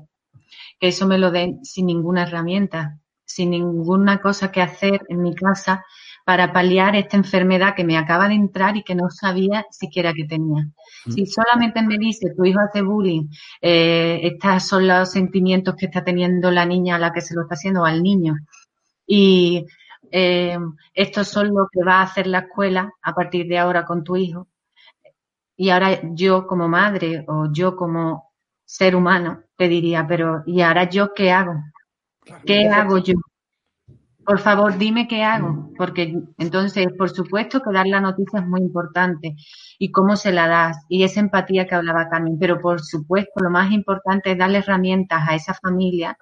[0.80, 5.34] que eso me lo den sin ninguna herramienta, sin ninguna cosa que hacer en mi
[5.34, 5.84] casa
[6.24, 10.24] para paliar esta enfermedad que me acaba de entrar y que no sabía siquiera que
[10.24, 10.68] tenía.
[11.06, 11.12] Mm.
[11.12, 13.28] Si solamente me dice tu hijo hace bullying,
[13.62, 17.42] eh, estos son los sentimientos que está teniendo la niña a la que se lo
[17.42, 18.36] está haciendo o al niño.
[19.06, 19.64] Y
[20.10, 20.58] eh,
[20.92, 24.16] estos son lo que va a hacer la escuela a partir de ahora con tu
[24.16, 24.48] hijo.
[25.58, 28.32] Y ahora yo como madre o yo como
[28.64, 31.52] ser humano te diría, pero ¿y ahora yo qué hago?
[32.46, 33.14] ¿Qué hago yo?
[34.28, 38.60] por favor, dime qué hago, porque entonces, por supuesto que dar la noticia es muy
[38.60, 39.36] importante
[39.78, 43.48] y cómo se la das y esa empatía que hablaba Carmen, pero por supuesto lo
[43.48, 46.18] más importante es darle herramientas a esa familia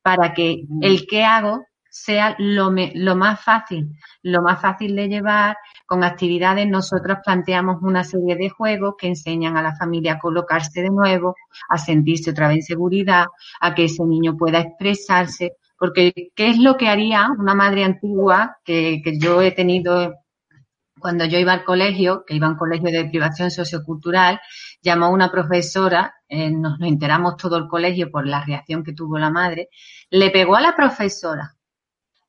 [0.00, 3.90] para que el qué hago sea lo, lo más fácil,
[4.22, 5.58] lo más fácil de llevar.
[5.86, 10.80] Con actividades nosotros planteamos una serie de juegos que enseñan a la familia a colocarse
[10.80, 11.36] de nuevo,
[11.68, 13.26] a sentirse otra vez en seguridad,
[13.60, 18.56] a que ese niño pueda expresarse, porque, ¿qué es lo que haría una madre antigua
[18.64, 20.14] que, yo he tenido
[20.98, 24.40] cuando yo iba al colegio, que iba a un colegio de privación sociocultural,
[24.80, 29.18] llamó a una profesora, eh, nos, enteramos todo el colegio por la reacción que tuvo
[29.18, 29.68] la madre,
[30.08, 31.56] le pegó a la profesora.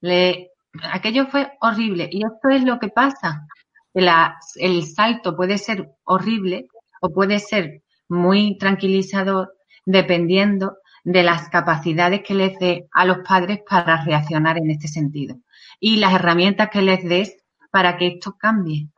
[0.04, 0.52] Le,
[0.92, 2.10] aquello fue horrible.
[2.12, 3.48] Y esto es lo que pasa.
[3.94, 6.68] el salto puede ser horrible
[7.02, 9.54] o puede ser muy tranquilizador
[9.86, 15.36] dependiendo de las capacidades que les dé a los padres para reaccionar en este sentido
[15.80, 17.38] y las herramientas que les des
[17.72, 18.90] para que esto cambie.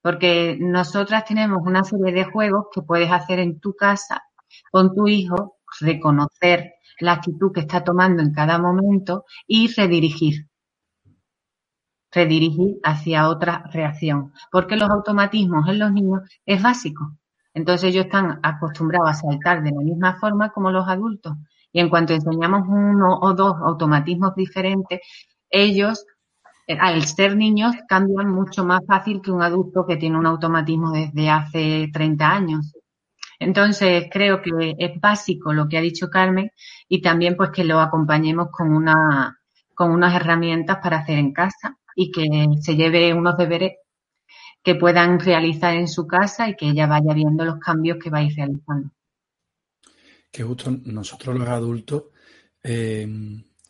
[0.00, 4.22] Porque nosotras tenemos una serie de juegos que puedes hacer en tu casa
[4.70, 10.48] con tu hijo, reconocer la actitud que está tomando en cada momento y redirigir.
[12.12, 14.32] Redirigir hacia otra reacción.
[14.50, 17.16] Porque los automatismos en los niños es básico.
[17.54, 21.34] Entonces ellos están acostumbrados a saltar de la misma forma como los adultos.
[21.72, 25.00] Y en cuanto enseñamos uno o dos automatismos diferentes,
[25.50, 26.04] ellos,
[26.66, 30.90] eh, al ser niños, cambian mucho más fácil que un adulto que tiene un automatismo
[30.92, 32.75] desde hace 30 años.
[33.38, 36.50] Entonces, creo que es básico lo que ha dicho Carmen
[36.88, 39.40] y también pues que lo acompañemos con una,
[39.74, 42.28] con unas herramientas para hacer en casa y que
[42.60, 43.72] se lleve unos deberes
[44.62, 48.34] que puedan realizar en su casa y que ella vaya viendo los cambios que vais
[48.34, 48.90] realizando.
[50.30, 52.04] Que justo nosotros los adultos
[52.62, 53.06] eh,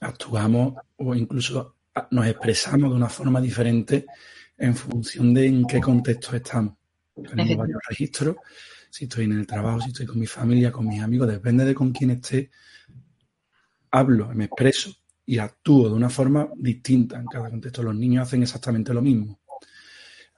[0.01, 1.77] actuamos o incluso
[2.11, 4.07] nos expresamos de una forma diferente
[4.57, 6.75] en función de en qué contexto estamos.
[7.15, 8.37] Tenemos varios registros,
[8.97, 11.75] si estoy en el trabajo, si estoy con mi familia, con mis amigos, depende de
[11.75, 12.51] con quién esté,
[13.91, 14.91] hablo, me expreso
[15.27, 17.83] y actúo de una forma distinta en cada contexto.
[17.83, 19.39] Los niños hacen exactamente lo mismo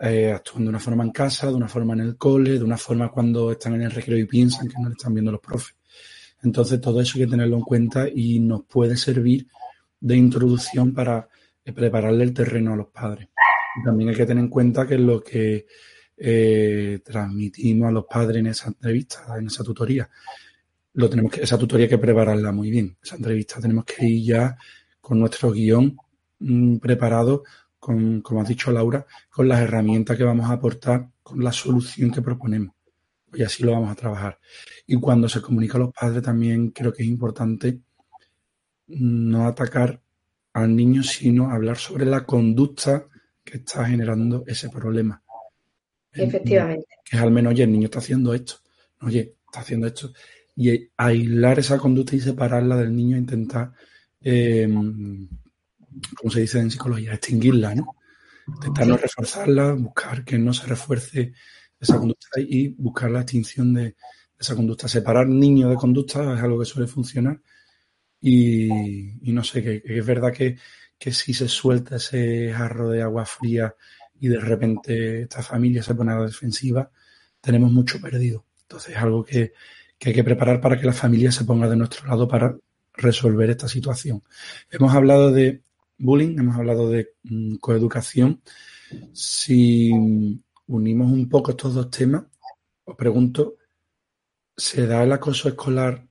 [0.01, 2.77] eh, actúan de una forma en casa, de una forma en el cole, de una
[2.77, 5.77] forma cuando están en el recreo y piensan que no le están viendo los profes.
[6.43, 9.47] Entonces, todo eso hay que tenerlo en cuenta y nos puede servir
[10.01, 11.29] de introducción para
[11.65, 13.29] eh, prepararle el terreno a los padres.
[13.85, 15.67] también hay que tener en cuenta que lo que
[16.21, 20.09] eh, transmitimos a los padres en esa entrevista, en esa tutoría,
[20.95, 22.97] lo tenemos que, esa tutoría hay que prepararla muy bien.
[23.03, 24.57] Esa entrevista tenemos que ir ya
[25.01, 25.97] con nuestro guion
[26.41, 27.45] mm, preparado
[27.79, 32.11] con, como has dicho Laura, con las herramientas que vamos a aportar, con la solución
[32.11, 32.75] que proponemos.
[33.33, 34.39] Y así lo vamos a trabajar.
[34.87, 37.81] Y cuando se comunica a los padres también creo que es importante
[38.89, 40.03] no atacar
[40.55, 43.07] al niño, sino hablar sobre la conducta
[43.45, 45.23] que está generando ese problema.
[46.23, 46.87] Efectivamente.
[47.05, 48.57] Que es al menos, oye, el niño está haciendo esto,
[49.03, 50.12] oye, está haciendo esto.
[50.57, 53.73] Y aislar esa conducta y separarla del niño e intentar,
[54.21, 54.69] eh,
[56.16, 57.97] como se dice en psicología, extinguirla, ¿no?
[58.47, 61.33] Intentar no reforzarla, buscar que no se refuerce
[61.79, 63.95] esa conducta y buscar la extinción de
[64.39, 64.89] esa conducta.
[64.89, 67.41] Separar niño de conducta es algo que suele funcionar
[68.21, 68.69] y,
[69.33, 70.57] no sé, que, es verdad que,
[71.12, 73.75] si se suelta ese jarro de agua fría
[74.21, 76.91] y de repente esta familia se pone a la defensiva,
[77.41, 78.45] tenemos mucho perdido.
[78.62, 79.53] Entonces es algo que,
[79.99, 82.57] que hay que preparar para que la familia se ponga de nuestro lado para
[82.95, 84.23] resolver esta situación.
[84.71, 85.62] Hemos hablado de
[85.99, 88.43] bullying, hemos hablado de mm, coeducación.
[89.12, 89.93] Si
[90.66, 92.25] unimos un poco estos dos temas,
[92.85, 93.57] os pregunto,
[94.57, 96.07] ¿se da el acoso escolar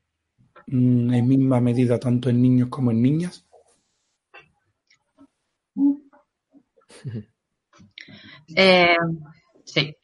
[0.67, 3.45] mm, en misma medida tanto en niños como en niñas?
[8.55, 8.95] Eh,
[9.63, 9.95] sí.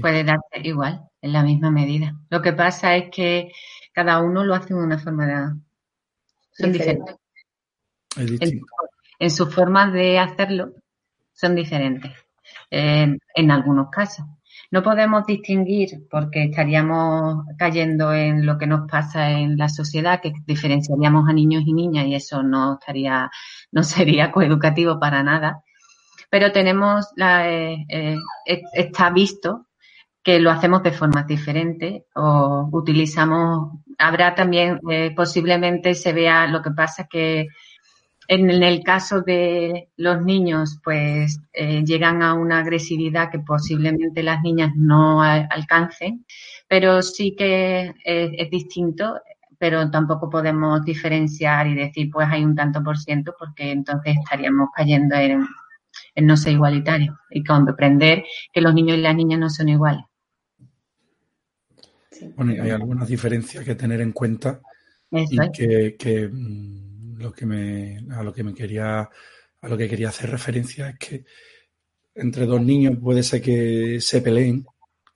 [0.00, 2.14] Puede darse igual, en la misma medida.
[2.30, 3.50] Lo que pasa es que
[3.92, 5.60] cada uno lo hace de una forma de...
[6.52, 7.16] Son diferentes.
[8.16, 10.74] En, su forma de hacerlo
[11.32, 12.12] son diferentes
[12.70, 14.26] en, algunos casos.
[14.70, 20.32] No podemos distinguir porque estaríamos cayendo en lo que nos pasa en la sociedad, que
[20.46, 23.30] diferenciaríamos a niños y niñas y eso no estaría,
[23.70, 25.62] no sería coeducativo para nada.
[26.32, 28.16] Pero tenemos la, eh, eh,
[28.72, 29.66] está visto
[30.22, 36.62] que lo hacemos de formas diferentes o utilizamos, habrá también, eh, posiblemente se vea lo
[36.62, 37.48] que pasa que
[38.28, 44.40] en el caso de los niños, pues eh, llegan a una agresividad que posiblemente las
[44.42, 46.24] niñas no alcancen,
[46.66, 49.20] pero sí que es, distinto,
[49.58, 54.70] pero tampoco podemos diferenciar y decir, pues hay un tanto por ciento, porque entonces estaríamos
[54.74, 55.46] cayendo en,
[56.16, 60.04] no ser igualitario y comprender que los niños y las niñas no son iguales.
[62.36, 64.60] Bueno, hay algunas diferencias que tener en cuenta
[65.10, 65.36] y
[65.96, 70.30] que mm, lo que me, a lo que me quería, a lo que quería hacer
[70.30, 71.24] referencia es que
[72.14, 74.66] entre dos niños puede ser que se peleen,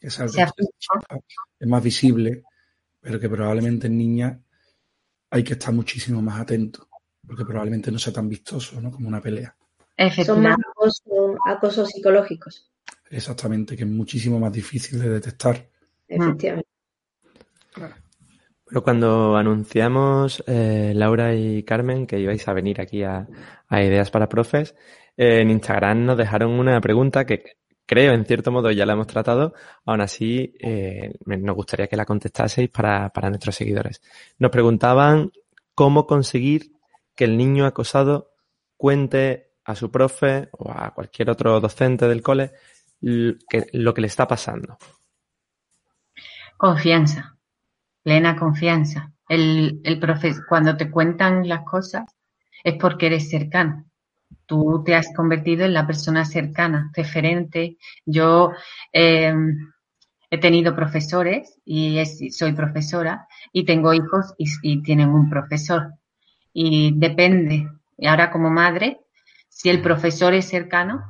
[0.01, 2.45] que es, es más visible,
[3.01, 4.39] pero que probablemente en niñas
[5.31, 6.89] hay que estar muchísimo más atento,
[7.27, 8.91] porque probablemente no sea tan vistoso ¿no?
[8.91, 9.55] como una pelea.
[10.25, 10.57] Son más
[11.47, 12.71] acosos psicológicos.
[13.11, 15.69] Exactamente, que es muchísimo más difícil de detectar.
[16.09, 16.69] Efectivamente.
[18.69, 23.27] Pero cuando anunciamos, eh, Laura y Carmen, que ibais a venir aquí a,
[23.71, 24.75] Ideas para Profes,
[25.17, 29.55] en Instagram nos dejaron una pregunta que creo, en cierto modo, ya la hemos tratado.
[29.85, 34.03] Aún así, eh, nos gustaría que la contestaseis para, para nuestros seguidores.
[34.39, 35.31] Nos preguntaban
[35.75, 36.73] cómo conseguir
[37.15, 38.33] que el niño acosado
[38.77, 42.53] cuente a su profe o a cualquier otro docente del cole
[43.01, 44.79] lo que le está pasando.
[46.57, 47.37] Confianza
[48.07, 49.13] plena confianza.
[49.29, 50.01] El, el
[50.49, 52.05] cuando te cuentan las cosas
[52.63, 53.85] es porque eres cercano.
[54.47, 57.79] Tú te has convertido en la persona cercana, referente.
[58.05, 58.53] Yo
[58.93, 59.57] em,
[60.31, 62.01] he tenido profesores y
[62.31, 65.95] soy profesora y tengo hijos y, y tienen un profesor.
[66.53, 69.01] Y depende, y ahora como madre,
[69.57, 71.03] si el profesor es cercano,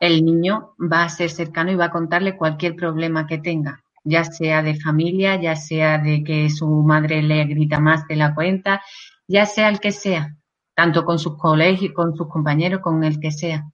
[0.00, 4.24] el niño va a ser cercano y va a contarle cualquier problema que tenga ya
[4.24, 8.82] sea de familia, ya sea de que su madre le grita más de la cuenta,
[9.26, 10.36] ya sea el que sea,
[10.74, 13.64] tanto con sus colegios, con sus compañeros, con el que sea.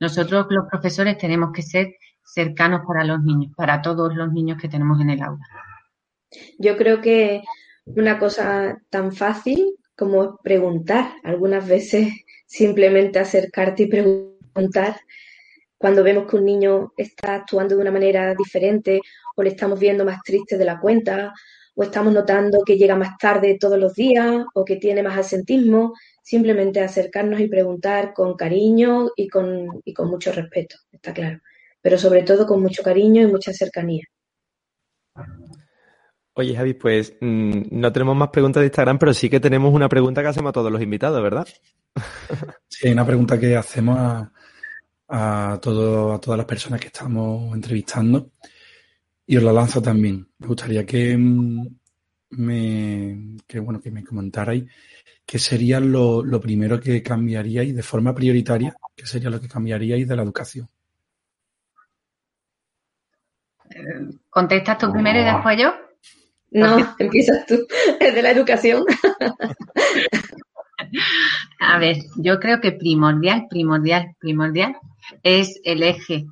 [0.00, 4.68] Nosotros los profesores tenemos que ser cercanos para los niños, para todos los niños que
[4.68, 5.44] tenemos en el aula.
[6.58, 7.42] Yo creo que
[7.84, 12.12] una cosa tan fácil como preguntar, algunas veces
[12.48, 14.96] simplemente acercarte y preguntar
[15.76, 19.00] cuando vemos que un niño está actuando de una manera diferente
[19.36, 21.32] o le estamos viendo más triste de la cuenta
[21.76, 25.92] o estamos notando que llega más tarde todos los días o que tiene más asentismo,
[26.24, 31.38] simplemente acercarnos y preguntar con cariño y con, y con mucho respeto, está claro,
[31.80, 34.04] pero sobre todo con mucho cariño y mucha cercanía.
[36.38, 39.88] Oye, Javi, pues mm, no tenemos más preguntas de Instagram, pero sí que tenemos una
[39.88, 41.48] pregunta que hacemos a todos los invitados, ¿verdad?
[42.68, 44.32] Sí, hay una pregunta que hacemos a,
[45.08, 48.30] a, todo, a todas las personas que estamos entrevistando
[49.26, 50.28] y os la lanzo también.
[50.38, 51.66] Me gustaría que mm,
[52.30, 54.62] me, que, bueno, que me comentarais
[55.26, 60.06] qué sería lo, lo primero que cambiaríais de forma prioritaria, qué sería lo que cambiaríais
[60.06, 60.68] de la educación.
[64.30, 65.87] ¿Contestas tú primero y después yo?
[66.50, 67.66] No, empiezas tú.
[68.00, 68.84] Es de la educación.
[71.60, 74.76] A ver, yo creo que primordial, primordial, primordial
[75.22, 76.26] es el eje.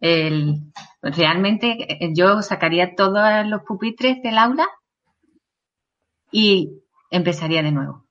[0.00, 0.60] El,
[1.02, 4.66] realmente eh, yo sacaría todos los pupitres del aula
[6.30, 8.04] y empezaría de nuevo.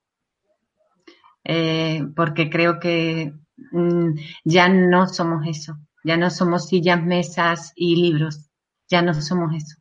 [1.43, 3.33] Eh, porque creo que
[3.71, 8.49] mm, ya no somos eso, ya no somos sillas, mesas y libros,
[8.89, 9.77] ya no somos eso.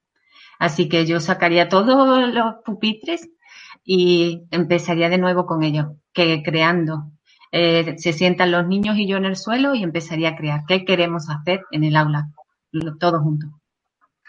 [0.58, 3.28] Así que yo sacaría todos los pupitres
[3.84, 7.10] y empezaría de nuevo con ellos, que creando.
[7.52, 10.62] Eh, se sientan los niños y yo en el suelo y empezaría a crear.
[10.66, 12.28] ¿Qué queremos hacer en el aula?
[12.98, 13.50] Todos juntos.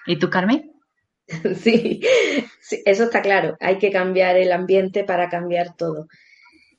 [0.06, 0.72] ¿Y tú, Carmen?
[1.56, 2.02] Sí,
[2.62, 3.58] sí, eso está claro.
[3.60, 6.08] Hay que cambiar el ambiente para cambiar todo.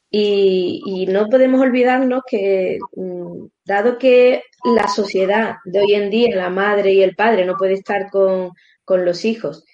[0.08, 6.48] Y, no podemos olvidarnos que, mm, dado que la sociedad de hoy en día, la
[6.48, 8.52] madre y el padre no puede estar con,
[8.86, 9.64] con los hijos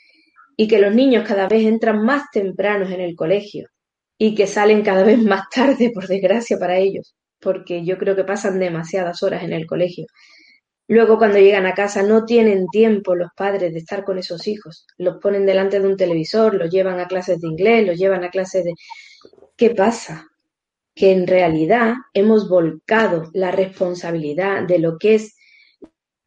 [0.56, 3.68] y que los niños cada vez entran más tempranos en el colegio
[4.18, 8.24] y que salen cada vez más tarde, por desgracia para ellos, porque yo creo que
[8.24, 10.06] pasan demasiadas horas en el colegio.
[10.88, 14.86] Luego cuando llegan a casa no tienen tiempo los padres de estar con esos hijos.
[14.98, 18.30] Los ponen delante de un televisor, los llevan a clases de inglés, los llevan a
[18.30, 18.74] clases de...
[19.56, 20.26] ¿Qué pasa?
[20.94, 25.36] Que en realidad hemos volcado la responsabilidad de lo que es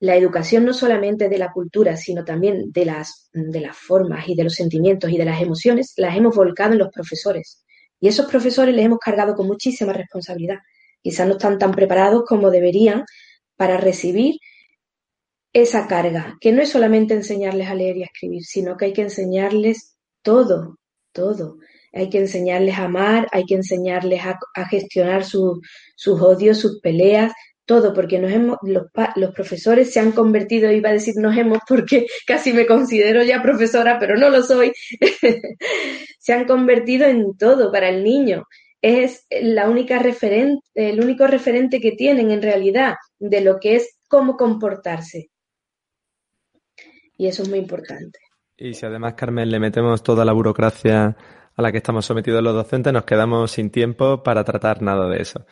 [0.05, 4.35] la educación no solamente de la cultura, sino también de las, de las formas y
[4.35, 7.65] de los sentimientos y de las emociones, las hemos volcado en los profesores.
[7.99, 10.57] Y esos profesores les hemos cargado con muchísima responsabilidad.
[11.01, 13.03] Quizás no están tan preparados como deberían
[13.55, 14.35] para recibir
[15.53, 18.93] esa carga, que no es solamente enseñarles a leer y a escribir, sino que hay
[18.93, 20.77] que enseñarles todo,
[21.13, 21.57] todo.
[21.93, 25.61] Hay que enseñarles a amar, hay que enseñarles a, gestionar sus
[26.05, 27.31] odios, sus peleas,
[27.65, 28.85] todo, porque nos hemos, los,
[29.15, 33.41] los, profesores se han convertido, iba a decir nos hemos porque casi me considero ya
[33.41, 34.71] profesora, pero no lo soy,
[36.19, 38.43] se han convertido en todo para el niño.
[38.81, 43.97] Es la única referente, el único referente que tienen en realidad de lo que es
[44.07, 45.31] cómo comportarse.
[47.17, 48.19] Y eso es muy importante.
[48.57, 51.17] Y si además, Carmen, le metemos toda la burocracia
[51.55, 55.21] a la que estamos sometidos los docentes, nos quedamos sin tiempo para tratar nada de
[55.21, 55.45] eso.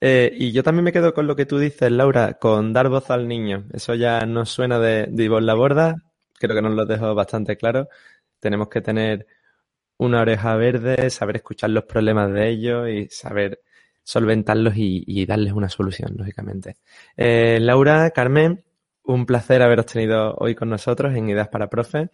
[0.00, 3.10] Eh, y yo también me quedo con lo que tú dices, Laura, con dar voz
[3.10, 3.66] al niño.
[3.72, 5.96] Eso ya nos suena de, de la Borda,
[6.38, 7.88] creo que nos lo dejo bastante claro.
[8.40, 9.26] Tenemos que tener
[9.98, 13.60] una oreja verde, saber escuchar los problemas de ellos y saber
[14.02, 16.76] solventarlos y, darles una solución, lógicamente.
[17.16, 18.64] Eh, Laura, Carmen,
[19.04, 22.10] un placer haberos tenido hoy con nosotros en Ideas para Profe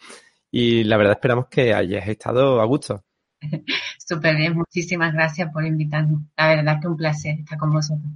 [0.51, 3.05] y la verdad esperamos que hayáis estado a gusto.
[3.99, 6.23] Súper bien, muchísimas gracias por invitarnos.
[6.37, 8.11] La verdad que un placer estar con vosotros.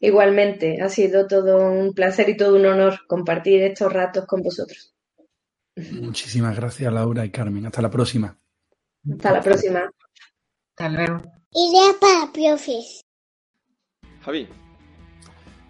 [0.00, 4.94] Igualmente, ha sido todo un placer y todo un honor compartir estos ratos con vosotros.
[5.76, 7.66] Muchísimas gracias, Laura y Carmen.
[7.66, 8.36] Hasta la próxima.
[9.10, 9.90] Hasta la próxima.
[10.70, 11.22] Hasta luego.
[11.52, 13.00] Idea para profes.
[14.20, 14.48] Javi.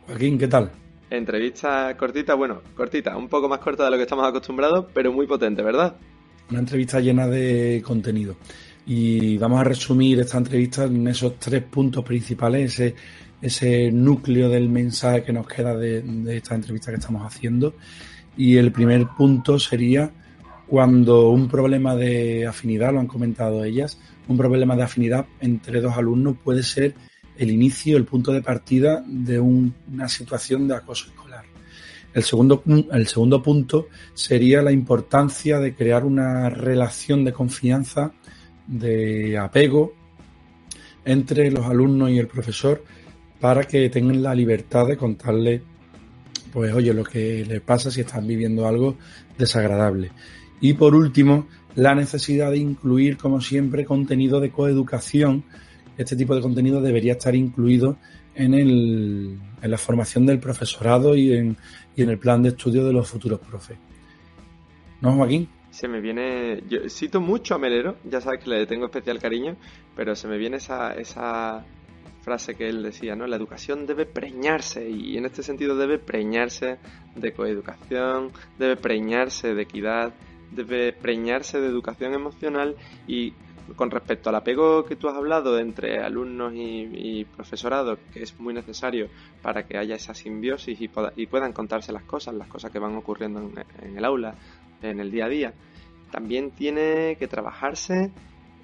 [0.07, 0.71] Joaquín, ¿qué tal?
[1.11, 5.27] Entrevista cortita, bueno, cortita, un poco más corta de lo que estamos acostumbrados, pero muy
[5.27, 5.97] potente, ¿verdad?
[6.51, 8.37] Una entrevista llena de contenido.
[8.87, 12.95] Y vamos a resumir esta entrevista en esos tres puntos principales, ese,
[13.41, 16.03] ese núcleo del mensaje que nos queda de,
[16.37, 17.75] esta entrevista que estamos haciendo.
[18.37, 20.11] Y el primer punto sería
[20.67, 25.97] cuando un problema de afinidad, lo han comentado ellas, un problema de afinidad entre dos
[25.97, 26.95] alumnos puede ser
[27.37, 31.24] el inicio, el punto de partida de una situación de acoso escolar.
[32.15, 32.63] El segundo,
[32.93, 38.13] el segundo punto sería la importancia de crear una relación de confianza,
[38.67, 39.93] de apego
[41.05, 42.83] entre los alumnos y el profesor
[43.41, 45.61] para que tengan la libertad de contarle,
[46.53, 48.97] pues oye, lo que les pasa si están viviendo algo
[49.37, 50.13] desagradable.
[50.61, 55.45] Y por último, la necesidad de incluir, como siempre, contenido de coeducación.
[55.99, 57.99] Este tipo de contenido debería estar incluido
[58.35, 61.57] en, el, en la formación del profesorado y en,
[61.97, 63.77] y en el plan de estudio de los futuros profes.
[65.01, 65.49] ¿No, Joaquín?
[65.71, 69.57] Se me viene, yo cito mucho a Melero, ya sabes que le tengo especial cariño,
[69.97, 71.65] pero se me viene esa, esa
[72.23, 73.27] frase que él decía, ¿no?
[73.27, 76.79] La educación debe preñarse y en este sentido debe preñarse
[77.17, 80.15] de coeducación, debe preñarse de equidad,
[80.53, 82.77] debe preñarse de educación emocional
[83.07, 83.35] y
[83.77, 88.55] con respecto al apego que tú has hablado entre alumnos y, profesorado, que es muy
[88.55, 89.09] necesario
[89.43, 90.89] para que haya esa simbiosis y,
[91.27, 93.51] puedan contarse las cosas, las cosas que van ocurriendo
[93.83, 94.35] en, el aula,
[94.83, 95.55] en el día a día,
[96.11, 98.13] también tiene que trabajarse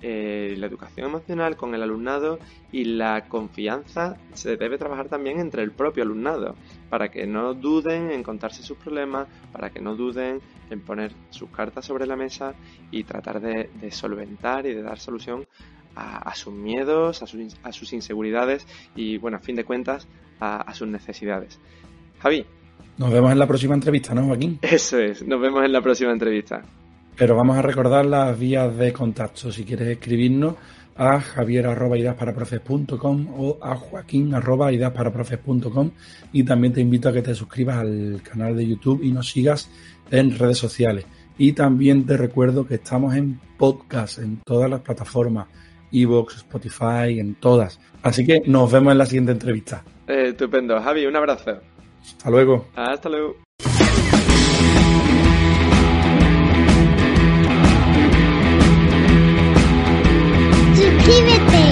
[0.02, 2.38] eh, la educación emocional con el alumnado
[2.72, 6.54] y la confianza se debe trabajar también entre el propio alumnado,
[6.88, 10.40] para que no duden en contarse sus problemas, para que no duden
[10.70, 12.54] en poner sus cartas sobre la mesa
[12.90, 15.46] y tratar de, solventar y de dar solución
[15.94, 17.26] a, sus miedos, a,
[17.68, 20.08] a, sus inseguridades y, bueno, a fin de cuentas,
[20.40, 21.58] a, sus necesidades.
[22.20, 22.46] Javi.
[22.96, 24.58] Nos vemos en la próxima entrevista, ¿no, Joaquín?
[24.62, 26.62] Eso es, nos vemos en la próxima entrevista.
[27.20, 29.52] Pero vamos a recordar las vías de contacto.
[29.52, 30.54] Si quieres escribirnos
[30.96, 35.90] a javier.idasParaprofes.com o a joaquín.idasParaprofes.com
[36.32, 39.70] y también te invito a que te suscribas al canal de YouTube y nos sigas
[40.10, 41.04] en redes sociales.
[41.36, 45.48] Y también te recuerdo que estamos en podcast en todas las plataformas,
[45.92, 47.78] Evox, Spotify, en todas.
[48.02, 49.84] Así que nos vemos en la siguiente entrevista.
[50.08, 50.80] Eh, estupendo.
[50.80, 51.60] Javi, un abrazo.
[52.00, 52.68] Hasta luego.
[52.74, 53.36] Hasta luego.
[61.10, 61.69] Suscríbete.